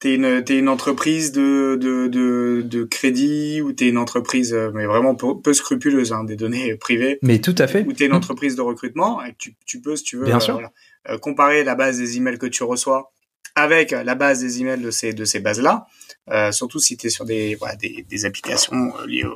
t'es 0.00 0.16
une, 0.16 0.24
es 0.24 0.58
une 0.58 0.68
entreprise 0.68 1.30
de, 1.32 1.78
de, 1.80 2.08
de, 2.08 2.62
de 2.62 2.84
crédit 2.84 3.60
ou 3.60 3.72
t'es 3.72 3.88
une 3.88 3.98
entreprise, 3.98 4.52
mais 4.74 4.86
vraiment 4.86 5.14
peu, 5.14 5.52
scrupuleuse, 5.52 6.12
hein, 6.12 6.24
des 6.24 6.36
données 6.36 6.74
privées. 6.80 7.18
Mais 7.22 7.40
tout 7.40 7.54
à 7.58 7.66
fait. 7.66 7.86
Ou 7.86 7.92
t'es 7.92 8.06
une 8.06 8.12
mmh. 8.12 8.16
entreprise 8.16 8.56
de 8.56 8.62
recrutement. 8.62 9.24
Et 9.24 9.34
tu, 9.38 9.54
tu 9.66 9.80
peux, 9.80 9.94
si 9.94 10.04
tu 10.04 10.16
veux, 10.16 10.24
Bien 10.24 10.40
sûr. 10.40 10.60
Euh, 11.08 11.18
comparer 11.18 11.64
la 11.64 11.74
base 11.74 11.98
des 11.98 12.16
emails 12.16 12.38
que 12.38 12.46
tu 12.46 12.64
reçois 12.64 13.12
avec 13.54 13.92
la 13.92 14.14
base 14.14 14.40
des 14.40 14.60
emails 14.60 14.80
de 14.80 14.90
ces, 14.90 15.12
de 15.12 15.24
ces 15.24 15.40
bases-là. 15.40 15.86
Euh, 16.30 16.52
surtout 16.52 16.78
si 16.78 16.96
tu 16.96 17.06
es 17.06 17.10
sur 17.10 17.26
des, 17.26 17.54
voilà, 17.54 17.76
des, 17.76 18.04
des 18.08 18.24
applications 18.24 18.94
euh, 18.98 19.06
liées 19.06 19.26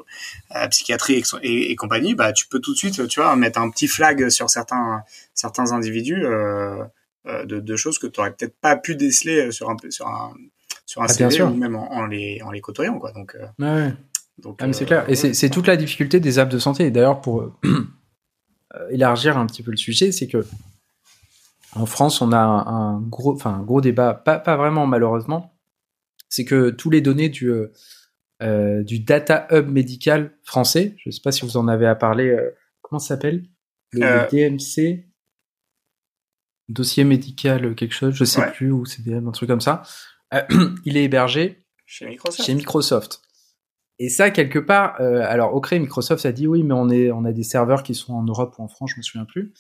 à 0.49 0.61
la 0.61 0.69
psychiatrie 0.69 1.23
et, 1.43 1.71
et, 1.71 1.77
compagnie, 1.77 2.15
bah, 2.15 2.33
tu 2.33 2.49
peux 2.49 2.61
tout 2.61 2.73
de 2.73 2.79
suite, 2.79 3.07
tu 3.09 3.21
vois, 3.21 3.37
mettre 3.37 3.61
un 3.61 3.69
petit 3.71 3.89
flag 3.89 4.31
sur 4.31 4.49
certains, 4.49 5.03
certains 5.35 5.73
individus 5.73 6.25
euh, 6.25 6.83
de, 7.27 7.61
de, 7.61 7.77
choses 7.77 7.99
que 7.99 8.07
tu 8.07 8.21
aurais 8.21 8.33
peut-être 8.33 8.59
pas 8.59 8.75
pu 8.77 8.97
déceler 8.97 9.53
sur 9.53 9.69
un, 9.69 9.77
sur 9.91 10.09
un, 10.09 10.33
sur 10.87 11.03
un 11.03 11.07
ah, 11.07 11.09
CV 11.09 11.43
ou 11.43 11.55
même 11.55 11.77
en, 11.77 12.07
les, 12.07 12.41
en 12.43 12.51
les 12.51 12.63
côtoyant, 12.63 12.99
quoi. 12.99 13.13
Donc, 13.13 13.37
ouais. 13.59 13.93
donc 14.39 14.59
ah, 14.63 14.73
c'est 14.73 14.87
clair. 14.87 15.05
Et 15.09 15.15
c'est 15.15 15.51
toute 15.51 15.67
la 15.67 15.77
difficulté 15.77 16.21
des 16.21 16.39
apps 16.39 16.53
de 16.53 16.59
santé. 16.59 16.91
D'ailleurs, 16.91 17.21
pour 17.21 17.53
élargir 18.91 19.37
un 19.37 19.47
petit 19.47 19.63
peu 19.63 19.71
le 19.71 19.77
sujet, 19.77 20.11
c'est 20.11 20.27
que 20.27 20.47
en 21.75 21.87
France, 21.87 22.21
on 22.23 22.33
a 22.33 22.39
un, 22.39 23.01
gros, 23.01 23.35
enfin, 23.35 23.55
un 23.55 23.63
gros 23.63 23.81
débat, 23.81 24.15
pas, 24.15 24.39
pas 24.39 24.57
vraiment 24.57 24.87
malheureusement, 24.87 25.55
c'est 26.29 26.45
que 26.45 26.71
tous 26.71 26.91
les 26.91 27.01
données 27.01 27.29
du, 27.29 27.51
euh, 27.51 27.73
euh, 28.43 28.83
du 28.83 29.01
Data 29.01 29.47
Hub 29.51 29.69
médical 29.69 30.37
français, 30.43 30.95
je 30.99 31.09
ne 31.09 31.13
sais 31.13 31.21
pas 31.23 31.33
si 31.33 31.43
vous 31.43 31.57
en 31.57 31.69
avez 31.69 31.87
à 31.87 31.95
parler, 31.95 32.29
euh, 32.29 32.51
comment 32.83 32.99
ça 32.99 33.09
s'appelle? 33.09 33.45
Le, 33.93 34.29
DMC 34.31 35.07
Dossier 36.69 37.05
médical 37.05 37.75
quelque 37.75 37.95
chose, 37.95 38.15
je 38.15 38.25
sais 38.25 38.51
plus, 38.53 38.71
ou 38.71 38.85
CDM, 38.85 39.27
un 39.27 39.33
truc 39.33 39.49
comme 39.49 39.63
ça. 39.63 39.83
il 40.85 40.99
est 40.99 41.05
hébergé 41.05 41.65
chez 41.87 42.07
Microsoft. 42.07 42.47
Chez 42.47 42.55
Microsoft. 42.55 43.23
Et 43.99 44.11
ça, 44.11 44.31
quelque 44.31 44.59
part, 44.59 45.01
alors 45.01 45.55
au 45.55 45.63
créé, 45.63 45.79
Microsoft 45.79 46.27
a 46.27 46.33
dit 46.33 46.47
oui, 46.47 46.63
mais 46.63 46.75
on, 46.75 46.91
est, 46.91 47.11
on 47.11 47.25
a 47.25 47.33
des 47.33 47.43
serveurs 47.43 47.83
qui 47.83 47.95
sont 47.95 48.13
en 48.13 48.23
Europe 48.23 48.55
ou 48.59 48.63
en 48.63 48.69
France, 48.69 48.91
je 48.93 48.99
me 48.99 49.03
souviens 49.03 49.25
plus. 49.25 49.55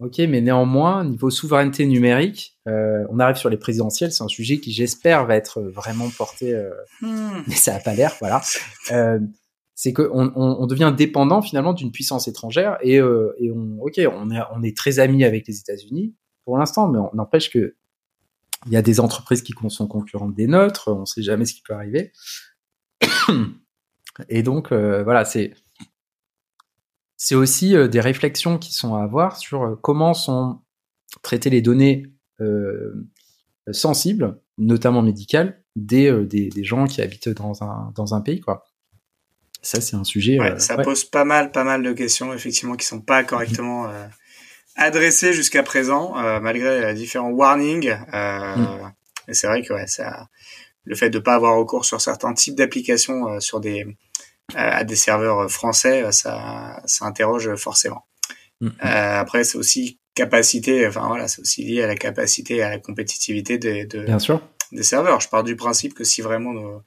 Ok, 0.00 0.18
mais 0.18 0.40
néanmoins, 0.40 1.04
niveau 1.04 1.28
souveraineté 1.28 1.84
numérique, 1.84 2.56
euh, 2.68 3.04
on 3.10 3.18
arrive 3.18 3.36
sur 3.36 3.50
les 3.50 3.56
présidentielles. 3.56 4.12
C'est 4.12 4.22
un 4.22 4.28
sujet 4.28 4.58
qui, 4.58 4.70
j'espère, 4.70 5.26
va 5.26 5.34
être 5.34 5.60
vraiment 5.60 6.08
porté, 6.16 6.54
euh, 6.54 6.70
hmm. 7.00 7.42
mais 7.48 7.54
ça 7.54 7.72
n'a 7.72 7.80
pas 7.80 7.94
l'air. 7.94 8.14
Voilà. 8.20 8.40
Euh, 8.90 9.18
c'est 9.74 9.92
qu'on 9.92 10.32
on, 10.34 10.56
on, 10.60 10.66
devient 10.66 10.94
dépendant 10.96 11.42
finalement 11.42 11.74
d'une 11.74 11.92
puissance 11.92 12.26
étrangère 12.26 12.78
et, 12.80 12.98
euh, 12.98 13.34
et 13.38 13.52
on, 13.52 13.78
ok, 13.82 14.00
on 14.12 14.30
est, 14.30 14.40
on 14.52 14.62
est 14.62 14.74
très 14.74 14.98
amis 14.98 15.24
avec 15.24 15.46
les 15.46 15.60
États-Unis 15.60 16.16
pour 16.44 16.56
l'instant, 16.56 16.88
mais 16.88 16.98
on 16.98 17.14
n'empêche 17.14 17.50
que 17.50 17.76
il 18.66 18.72
y 18.72 18.76
a 18.76 18.82
des 18.82 18.98
entreprises 18.98 19.42
qui 19.42 19.54
sont 19.68 19.86
concurrentes 19.86 20.34
des 20.34 20.46
nôtres. 20.46 20.88
On 20.88 21.00
ne 21.00 21.04
sait 21.04 21.22
jamais 21.22 21.44
ce 21.44 21.54
qui 21.54 21.62
peut 21.62 21.74
arriver. 21.74 22.10
Et 24.28 24.42
donc 24.42 24.72
euh, 24.72 25.04
voilà, 25.04 25.24
c'est 25.24 25.54
c'est 27.18 27.34
aussi 27.34 27.76
euh, 27.76 27.88
des 27.88 28.00
réflexions 28.00 28.58
qui 28.58 28.72
sont 28.72 28.94
à 28.94 29.02
avoir 29.02 29.36
sur 29.36 29.64
euh, 29.64 29.74
comment 29.82 30.14
sont 30.14 30.60
traitées 31.22 31.50
les 31.50 31.60
données 31.60 32.06
euh, 32.40 33.08
sensibles, 33.72 34.40
notamment 34.56 35.02
médicales, 35.02 35.60
des, 35.74 36.10
des, 36.24 36.48
des, 36.48 36.64
gens 36.64 36.86
qui 36.86 37.02
habitent 37.02 37.28
dans 37.28 37.62
un, 37.64 37.92
dans 37.96 38.14
un 38.14 38.20
pays. 38.20 38.40
Quoi. 38.40 38.64
Ça, 39.62 39.80
c'est 39.80 39.96
un 39.96 40.04
sujet. 40.04 40.38
Ouais, 40.38 40.58
ça 40.60 40.78
pose 40.78 41.04
pas 41.04 41.24
mal, 41.24 41.50
pas 41.50 41.64
mal 41.64 41.82
de 41.82 41.92
questions, 41.92 42.32
effectivement, 42.32 42.76
qui 42.76 42.86
sont 42.86 43.00
pas 43.00 43.24
correctement 43.24 43.90
adressées 44.76 45.32
jusqu'à 45.32 45.62
présent, 45.62 46.14
malgré 46.40 46.94
différents 46.94 47.30
warnings. 47.30 47.92
Mm. 48.12 48.92
Et 49.26 49.34
c'est 49.34 49.48
vrai 49.48 49.62
que 49.62 49.72
ouais, 49.72 49.86
ça, 49.86 50.28
le 50.84 50.94
fait 50.94 51.10
de 51.10 51.18
pas 51.18 51.34
avoir 51.34 51.56
recours 51.58 51.84
sur 51.84 52.00
certains 52.00 52.32
types 52.34 52.54
d'applications 52.54 53.40
sur 53.40 53.60
des 53.60 53.84
à 54.54 54.84
des 54.84 54.96
serveurs 54.96 55.50
français, 55.50 56.10
ça, 56.12 56.80
ça 56.86 57.04
interroge 57.04 57.54
forcément. 57.56 58.06
Euh, 58.62 58.68
après, 58.82 59.44
c'est 59.44 59.58
aussi 59.58 59.98
capacité, 60.14 60.86
enfin 60.86 61.06
voilà, 61.06 61.28
c'est 61.28 61.40
aussi 61.40 61.62
lié 61.62 61.82
à 61.82 61.86
la 61.86 61.94
capacité, 61.94 62.62
à 62.62 62.70
la 62.70 62.78
compétitivité 62.78 63.58
de, 63.58 63.86
de 63.86 64.04
Bien 64.04 64.18
sûr. 64.18 64.40
des 64.72 64.82
serveurs. 64.82 65.20
Je 65.20 65.28
pars 65.28 65.44
du 65.44 65.54
principe 65.54 65.94
que 65.94 66.02
si 66.02 66.22
vraiment 66.22 66.52
nos, 66.52 66.82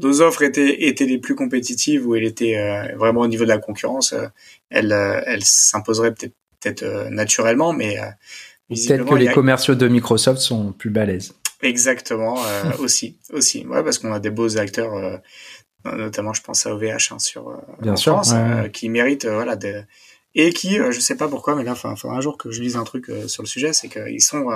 nos 0.00 0.20
offres 0.20 0.42
étaient, 0.42 0.84
étaient 0.88 1.06
les 1.06 1.18
plus 1.18 1.34
compétitives 1.34 2.06
ou 2.06 2.16
elles 2.16 2.24
étaient 2.24 2.58
euh, 2.58 2.96
vraiment 2.96 3.20
au 3.20 3.28
niveau 3.28 3.44
de 3.44 3.48
la 3.48 3.58
concurrence, 3.58 4.12
euh, 4.12 4.26
elles, 4.70 4.92
euh, 4.92 5.20
elles 5.26 5.44
s'imposeraient 5.44 6.12
peut-être 6.12 6.34
peut-être 6.60 7.08
naturellement, 7.10 7.72
mais 7.72 7.98
peut-être 8.68 9.04
que 9.04 9.14
les 9.16 9.32
commerciaux 9.32 9.74
de 9.74 9.88
Microsoft 9.88 10.40
sont 10.40 10.70
plus 10.70 10.90
balèzes. 10.90 11.34
Exactement, 11.60 12.38
aussi, 12.78 13.16
aussi, 13.32 13.66
ouais, 13.66 13.82
parce 13.82 13.98
qu'on 13.98 14.12
a 14.12 14.20
des 14.20 14.30
beaux 14.30 14.58
acteurs 14.58 15.20
notamment 15.84 16.32
je 16.32 16.42
pense 16.42 16.66
à 16.66 16.74
OVH 16.74 17.12
hein, 17.12 17.18
sur 17.18 17.48
euh, 17.48 17.56
Bien 17.80 17.96
sûr, 17.96 18.12
France, 18.14 18.32
euh, 18.34 18.68
qui 18.68 18.88
mérite 18.88 19.24
euh, 19.24 19.34
voilà 19.34 19.56
de 19.56 19.82
et 20.34 20.52
qui 20.52 20.76
je 20.76 20.98
sais 20.98 21.16
pas 21.16 21.28
pourquoi 21.28 21.54
mais 21.54 21.62
là 21.62 21.72
enfin 21.72 21.94
un 22.04 22.20
jour 22.22 22.38
que 22.38 22.50
je 22.50 22.62
lise 22.62 22.76
un 22.76 22.84
truc 22.84 23.10
sur 23.26 23.42
le 23.42 23.46
sujet 23.46 23.74
c'est 23.74 23.88
qu'ils 23.88 24.22
sont 24.22 24.46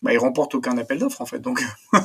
bah, 0.00 0.12
ils 0.12 0.18
remportent 0.18 0.54
aucun 0.54 0.78
appel 0.78 1.00
d'offres 1.00 1.20
en 1.20 1.26
fait 1.26 1.40
donc 1.40 1.60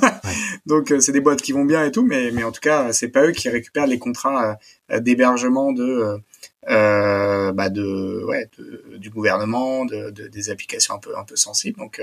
donc 0.65 0.91
c'est 0.99 1.11
des 1.11 1.21
boîtes 1.21 1.43
qui 1.43 1.51
vont 1.51 1.63
bien 1.63 1.85
et 1.85 1.91
tout 1.91 2.03
mais 2.03 2.31
mais 2.31 2.43
en 2.43 2.51
tout 2.51 2.59
cas 2.59 2.91
c'est 2.91 3.09
pas 3.09 3.27
eux 3.27 3.31
qui 3.31 3.49
récupèrent 3.49 3.85
les 3.85 3.99
contrats 3.99 4.57
d'hébergement 4.89 5.73
de 5.73 6.23
bah 6.65 7.69
de 7.69 8.23
ouais 8.25 8.49
de, 8.57 8.97
du 8.97 9.11
gouvernement 9.11 9.85
de, 9.85 10.09
de, 10.09 10.27
des 10.27 10.49
applications 10.49 10.95
un 10.95 10.99
peu 10.99 11.15
un 11.15 11.23
peu 11.23 11.35
sensibles 11.35 11.77
donc 11.77 12.01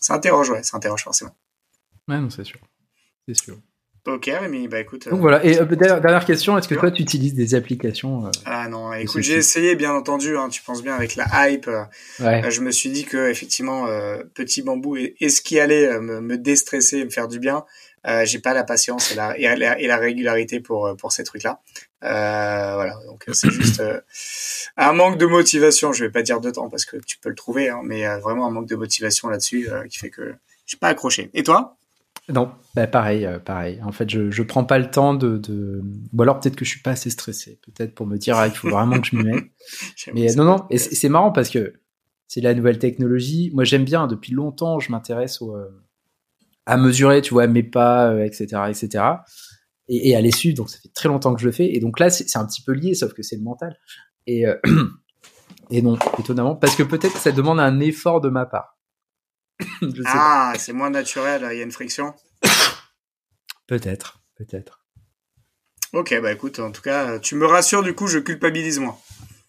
ça 0.00 0.14
interroge 0.14 0.50
ouais 0.50 0.62
ça 0.62 0.76
interroge 0.76 1.02
forcément. 1.02 1.34
Ouais 2.06 2.20
non 2.20 2.30
c'est 2.30 2.44
sûr. 2.44 2.60
C'est 3.26 3.34
sûr 3.34 3.58
Ok, 4.04 4.24
Rémi, 4.26 4.66
bah 4.66 4.80
écoute. 4.80 5.08
Donc 5.08 5.20
voilà, 5.20 5.44
et 5.44 5.60
euh, 5.60 5.64
dernière 5.64 6.24
question, 6.24 6.58
est-ce 6.58 6.66
que 6.66 6.74
toi 6.74 6.90
tu 6.90 7.02
utilises 7.02 7.34
des 7.34 7.54
applications 7.54 8.26
euh, 8.26 8.30
Ah 8.44 8.68
non, 8.68 8.92
écoute, 8.94 9.22
j'ai 9.22 9.36
essayé, 9.36 9.76
bien 9.76 9.92
entendu, 9.92 10.36
hein, 10.36 10.48
tu 10.48 10.60
penses 10.60 10.82
bien 10.82 10.96
avec 10.96 11.14
la 11.14 11.26
hype. 11.48 11.68
Euh, 11.68 11.84
ouais. 12.18 12.50
je 12.50 12.60
me 12.62 12.72
suis 12.72 12.90
dit 12.90 13.04
que 13.04 13.30
effectivement, 13.30 13.86
petit 14.34 14.62
bambou 14.62 14.96
est, 14.96 15.28
ce 15.28 15.40
qui 15.40 15.60
allait 15.60 16.00
me, 16.00 16.20
me, 16.20 16.36
déstresser, 16.36 17.04
me 17.04 17.10
faire 17.10 17.28
du 17.28 17.38
bien. 17.38 17.64
j'ai 18.24 18.40
pas 18.40 18.54
la 18.54 18.64
patience 18.64 19.12
et 19.12 19.14
la, 19.14 19.38
et 19.38 19.56
la, 19.56 19.78
et 19.78 19.86
la 19.86 19.96
régularité 19.98 20.58
pour 20.58 20.96
pour 20.96 21.12
ces 21.12 21.22
trucs-là. 21.22 21.60
voilà, 22.00 22.94
donc 23.06 23.24
c'est 23.32 23.50
juste 23.50 23.80
un 24.76 24.92
manque 24.94 25.16
de 25.16 25.26
motivation. 25.26 25.92
Je 25.92 26.04
vais 26.04 26.10
pas 26.10 26.22
dire 26.22 26.40
de 26.40 26.50
temps 26.50 26.68
parce 26.68 26.86
que 26.86 26.96
tu 26.96 27.18
peux 27.18 27.28
le 27.28 27.36
trouver, 27.36 27.68
hein, 27.68 27.82
mais 27.84 28.04
vraiment 28.18 28.48
un 28.48 28.50
manque 28.50 28.68
de 28.68 28.76
motivation 28.76 29.28
là-dessus 29.28 29.68
qui 29.88 29.98
fait 30.00 30.10
que 30.10 30.34
j'ai 30.66 30.76
pas 30.76 30.88
accroché. 30.88 31.30
Et 31.34 31.44
toi? 31.44 31.76
Non, 32.28 32.52
bah 32.76 32.86
pareil, 32.86 33.26
euh, 33.26 33.40
pareil. 33.40 33.80
En 33.82 33.90
fait, 33.90 34.08
je 34.08 34.30
je 34.30 34.42
prends 34.42 34.64
pas 34.64 34.78
le 34.78 34.90
temps 34.90 35.14
de, 35.14 35.38
de... 35.38 35.82
ou 36.12 36.22
alors 36.22 36.38
peut-être 36.38 36.54
que 36.54 36.64
je 36.64 36.70
suis 36.70 36.80
pas 36.80 36.92
assez 36.92 37.10
stressé, 37.10 37.60
peut-être 37.62 37.94
pour 37.94 38.06
me 38.06 38.16
dire 38.16 38.36
ah, 38.36 38.46
il 38.46 38.54
faut 38.54 38.70
vraiment 38.70 39.00
que 39.00 39.08
je 39.08 39.16
m'y 39.16 39.24
mette. 39.24 39.44
Mais 40.14 40.32
non 40.34 40.44
non, 40.44 40.64
et 40.70 40.78
c'est 40.78 41.08
marrant 41.08 41.32
parce 41.32 41.50
que 41.50 41.74
c'est 42.28 42.40
la 42.40 42.54
nouvelle 42.54 42.78
technologie. 42.78 43.50
Moi, 43.52 43.64
j'aime 43.64 43.84
bien. 43.84 44.06
Depuis 44.06 44.32
longtemps, 44.32 44.78
je 44.78 44.90
m'intéresse 44.90 45.42
euh, 45.42 45.68
à 46.64 46.76
mesurer, 46.76 47.20
tu 47.20 47.34
vois, 47.34 47.46
mes 47.46 47.62
pas, 47.62 48.24
etc., 48.24 48.46
euh, 48.54 48.66
etc. 48.68 49.04
Et, 49.88 50.10
et, 50.10 50.16
à 50.16 50.20
les 50.20 50.30
suivre. 50.30 50.56
Donc, 50.56 50.70
ça 50.70 50.78
fait 50.78 50.92
très 50.94 51.08
longtemps 51.08 51.34
que 51.34 51.40
je 51.40 51.46
le 51.46 51.52
fais. 51.52 51.74
Et 51.74 51.80
donc 51.80 51.98
là, 51.98 52.08
c'est 52.08 52.38
un 52.38 52.46
petit 52.46 52.62
peu 52.62 52.72
lié, 52.72 52.94
sauf 52.94 53.12
que 53.12 53.22
c'est 53.22 53.36
le 53.36 53.42
mental. 53.42 53.76
Et 54.26 54.44
et 55.70 55.82
non, 55.82 55.98
étonnamment, 56.18 56.54
parce 56.54 56.76
que 56.76 56.82
peut-être 56.82 57.12
que 57.12 57.18
ça 57.18 57.32
demande 57.32 57.60
un 57.60 57.80
effort 57.80 58.20
de 58.20 58.28
ma 58.28 58.46
part. 58.46 58.78
ah, 60.06 60.52
c'est 60.58 60.72
moins 60.72 60.90
naturel, 60.90 61.46
il 61.52 61.58
y 61.58 61.60
a 61.60 61.64
une 61.64 61.72
friction 61.72 62.14
Peut-être, 63.66 64.20
peut-être. 64.36 64.80
Ok, 65.92 66.18
bah 66.22 66.32
écoute, 66.32 66.58
en 66.58 66.72
tout 66.72 66.82
cas, 66.82 67.18
tu 67.18 67.34
me 67.34 67.46
rassures, 67.46 67.82
du 67.82 67.94
coup, 67.94 68.06
je 68.06 68.18
culpabilise 68.18 68.78
moins. 68.78 68.96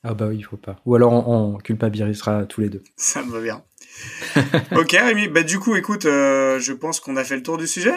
Ah 0.04 0.13
bah 0.13 0.28
oui, 0.28 0.38
il 0.38 0.43
faut 0.43 0.58
pas. 0.58 0.82
Ou 0.86 0.95
alors 0.95 1.13
on, 1.13 1.58
culpabilisera 1.58 2.45
tous 2.45 2.60
les 2.60 2.69
deux. 2.69 2.84
Ça 2.97 3.23
me 3.23 3.32
va 3.32 3.39
bien. 3.39 3.63
ok 4.76 4.91
Rémi, 4.91 5.30
bah 5.30 5.43
du 5.43 5.60
coup 5.60 5.76
écoute, 5.76 6.06
euh, 6.06 6.60
je 6.60 6.73
pense 6.73 6.99
qu'on 6.99 7.15
a 7.15 7.23
fait 7.23 7.38
le 7.38 7.43
tour 7.43 7.58
du 7.58 7.67
sujet. 7.67 7.95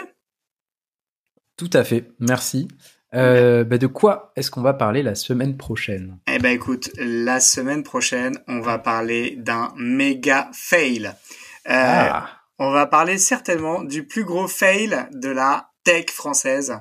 Tout 1.57 1.69
à 1.73 1.83
fait, 1.83 2.11
merci. 2.19 2.69
Euh, 3.13 3.65
bah 3.65 3.77
de 3.77 3.87
quoi 3.87 4.31
est-ce 4.35 4.51
qu'on 4.51 4.61
va 4.61 4.73
parler 4.73 5.03
la 5.03 5.15
semaine 5.15 5.57
prochaine? 5.57 6.17
Eh 6.31 6.39
ben 6.39 6.51
écoute, 6.51 6.91
la 6.97 7.41
semaine 7.41 7.83
prochaine, 7.83 8.39
on 8.47 8.61
va 8.61 8.79
parler 8.79 9.35
d'un 9.37 9.73
méga 9.75 10.49
fail. 10.53 11.11
Euh, 11.67 11.73
ah. 11.73 12.29
On 12.59 12.71
va 12.71 12.87
parler 12.87 13.17
certainement 13.17 13.83
du 13.83 14.05
plus 14.05 14.23
gros 14.23 14.47
fail 14.47 15.07
de 15.11 15.29
la 15.29 15.69
tech 15.83 16.07
française, 16.09 16.75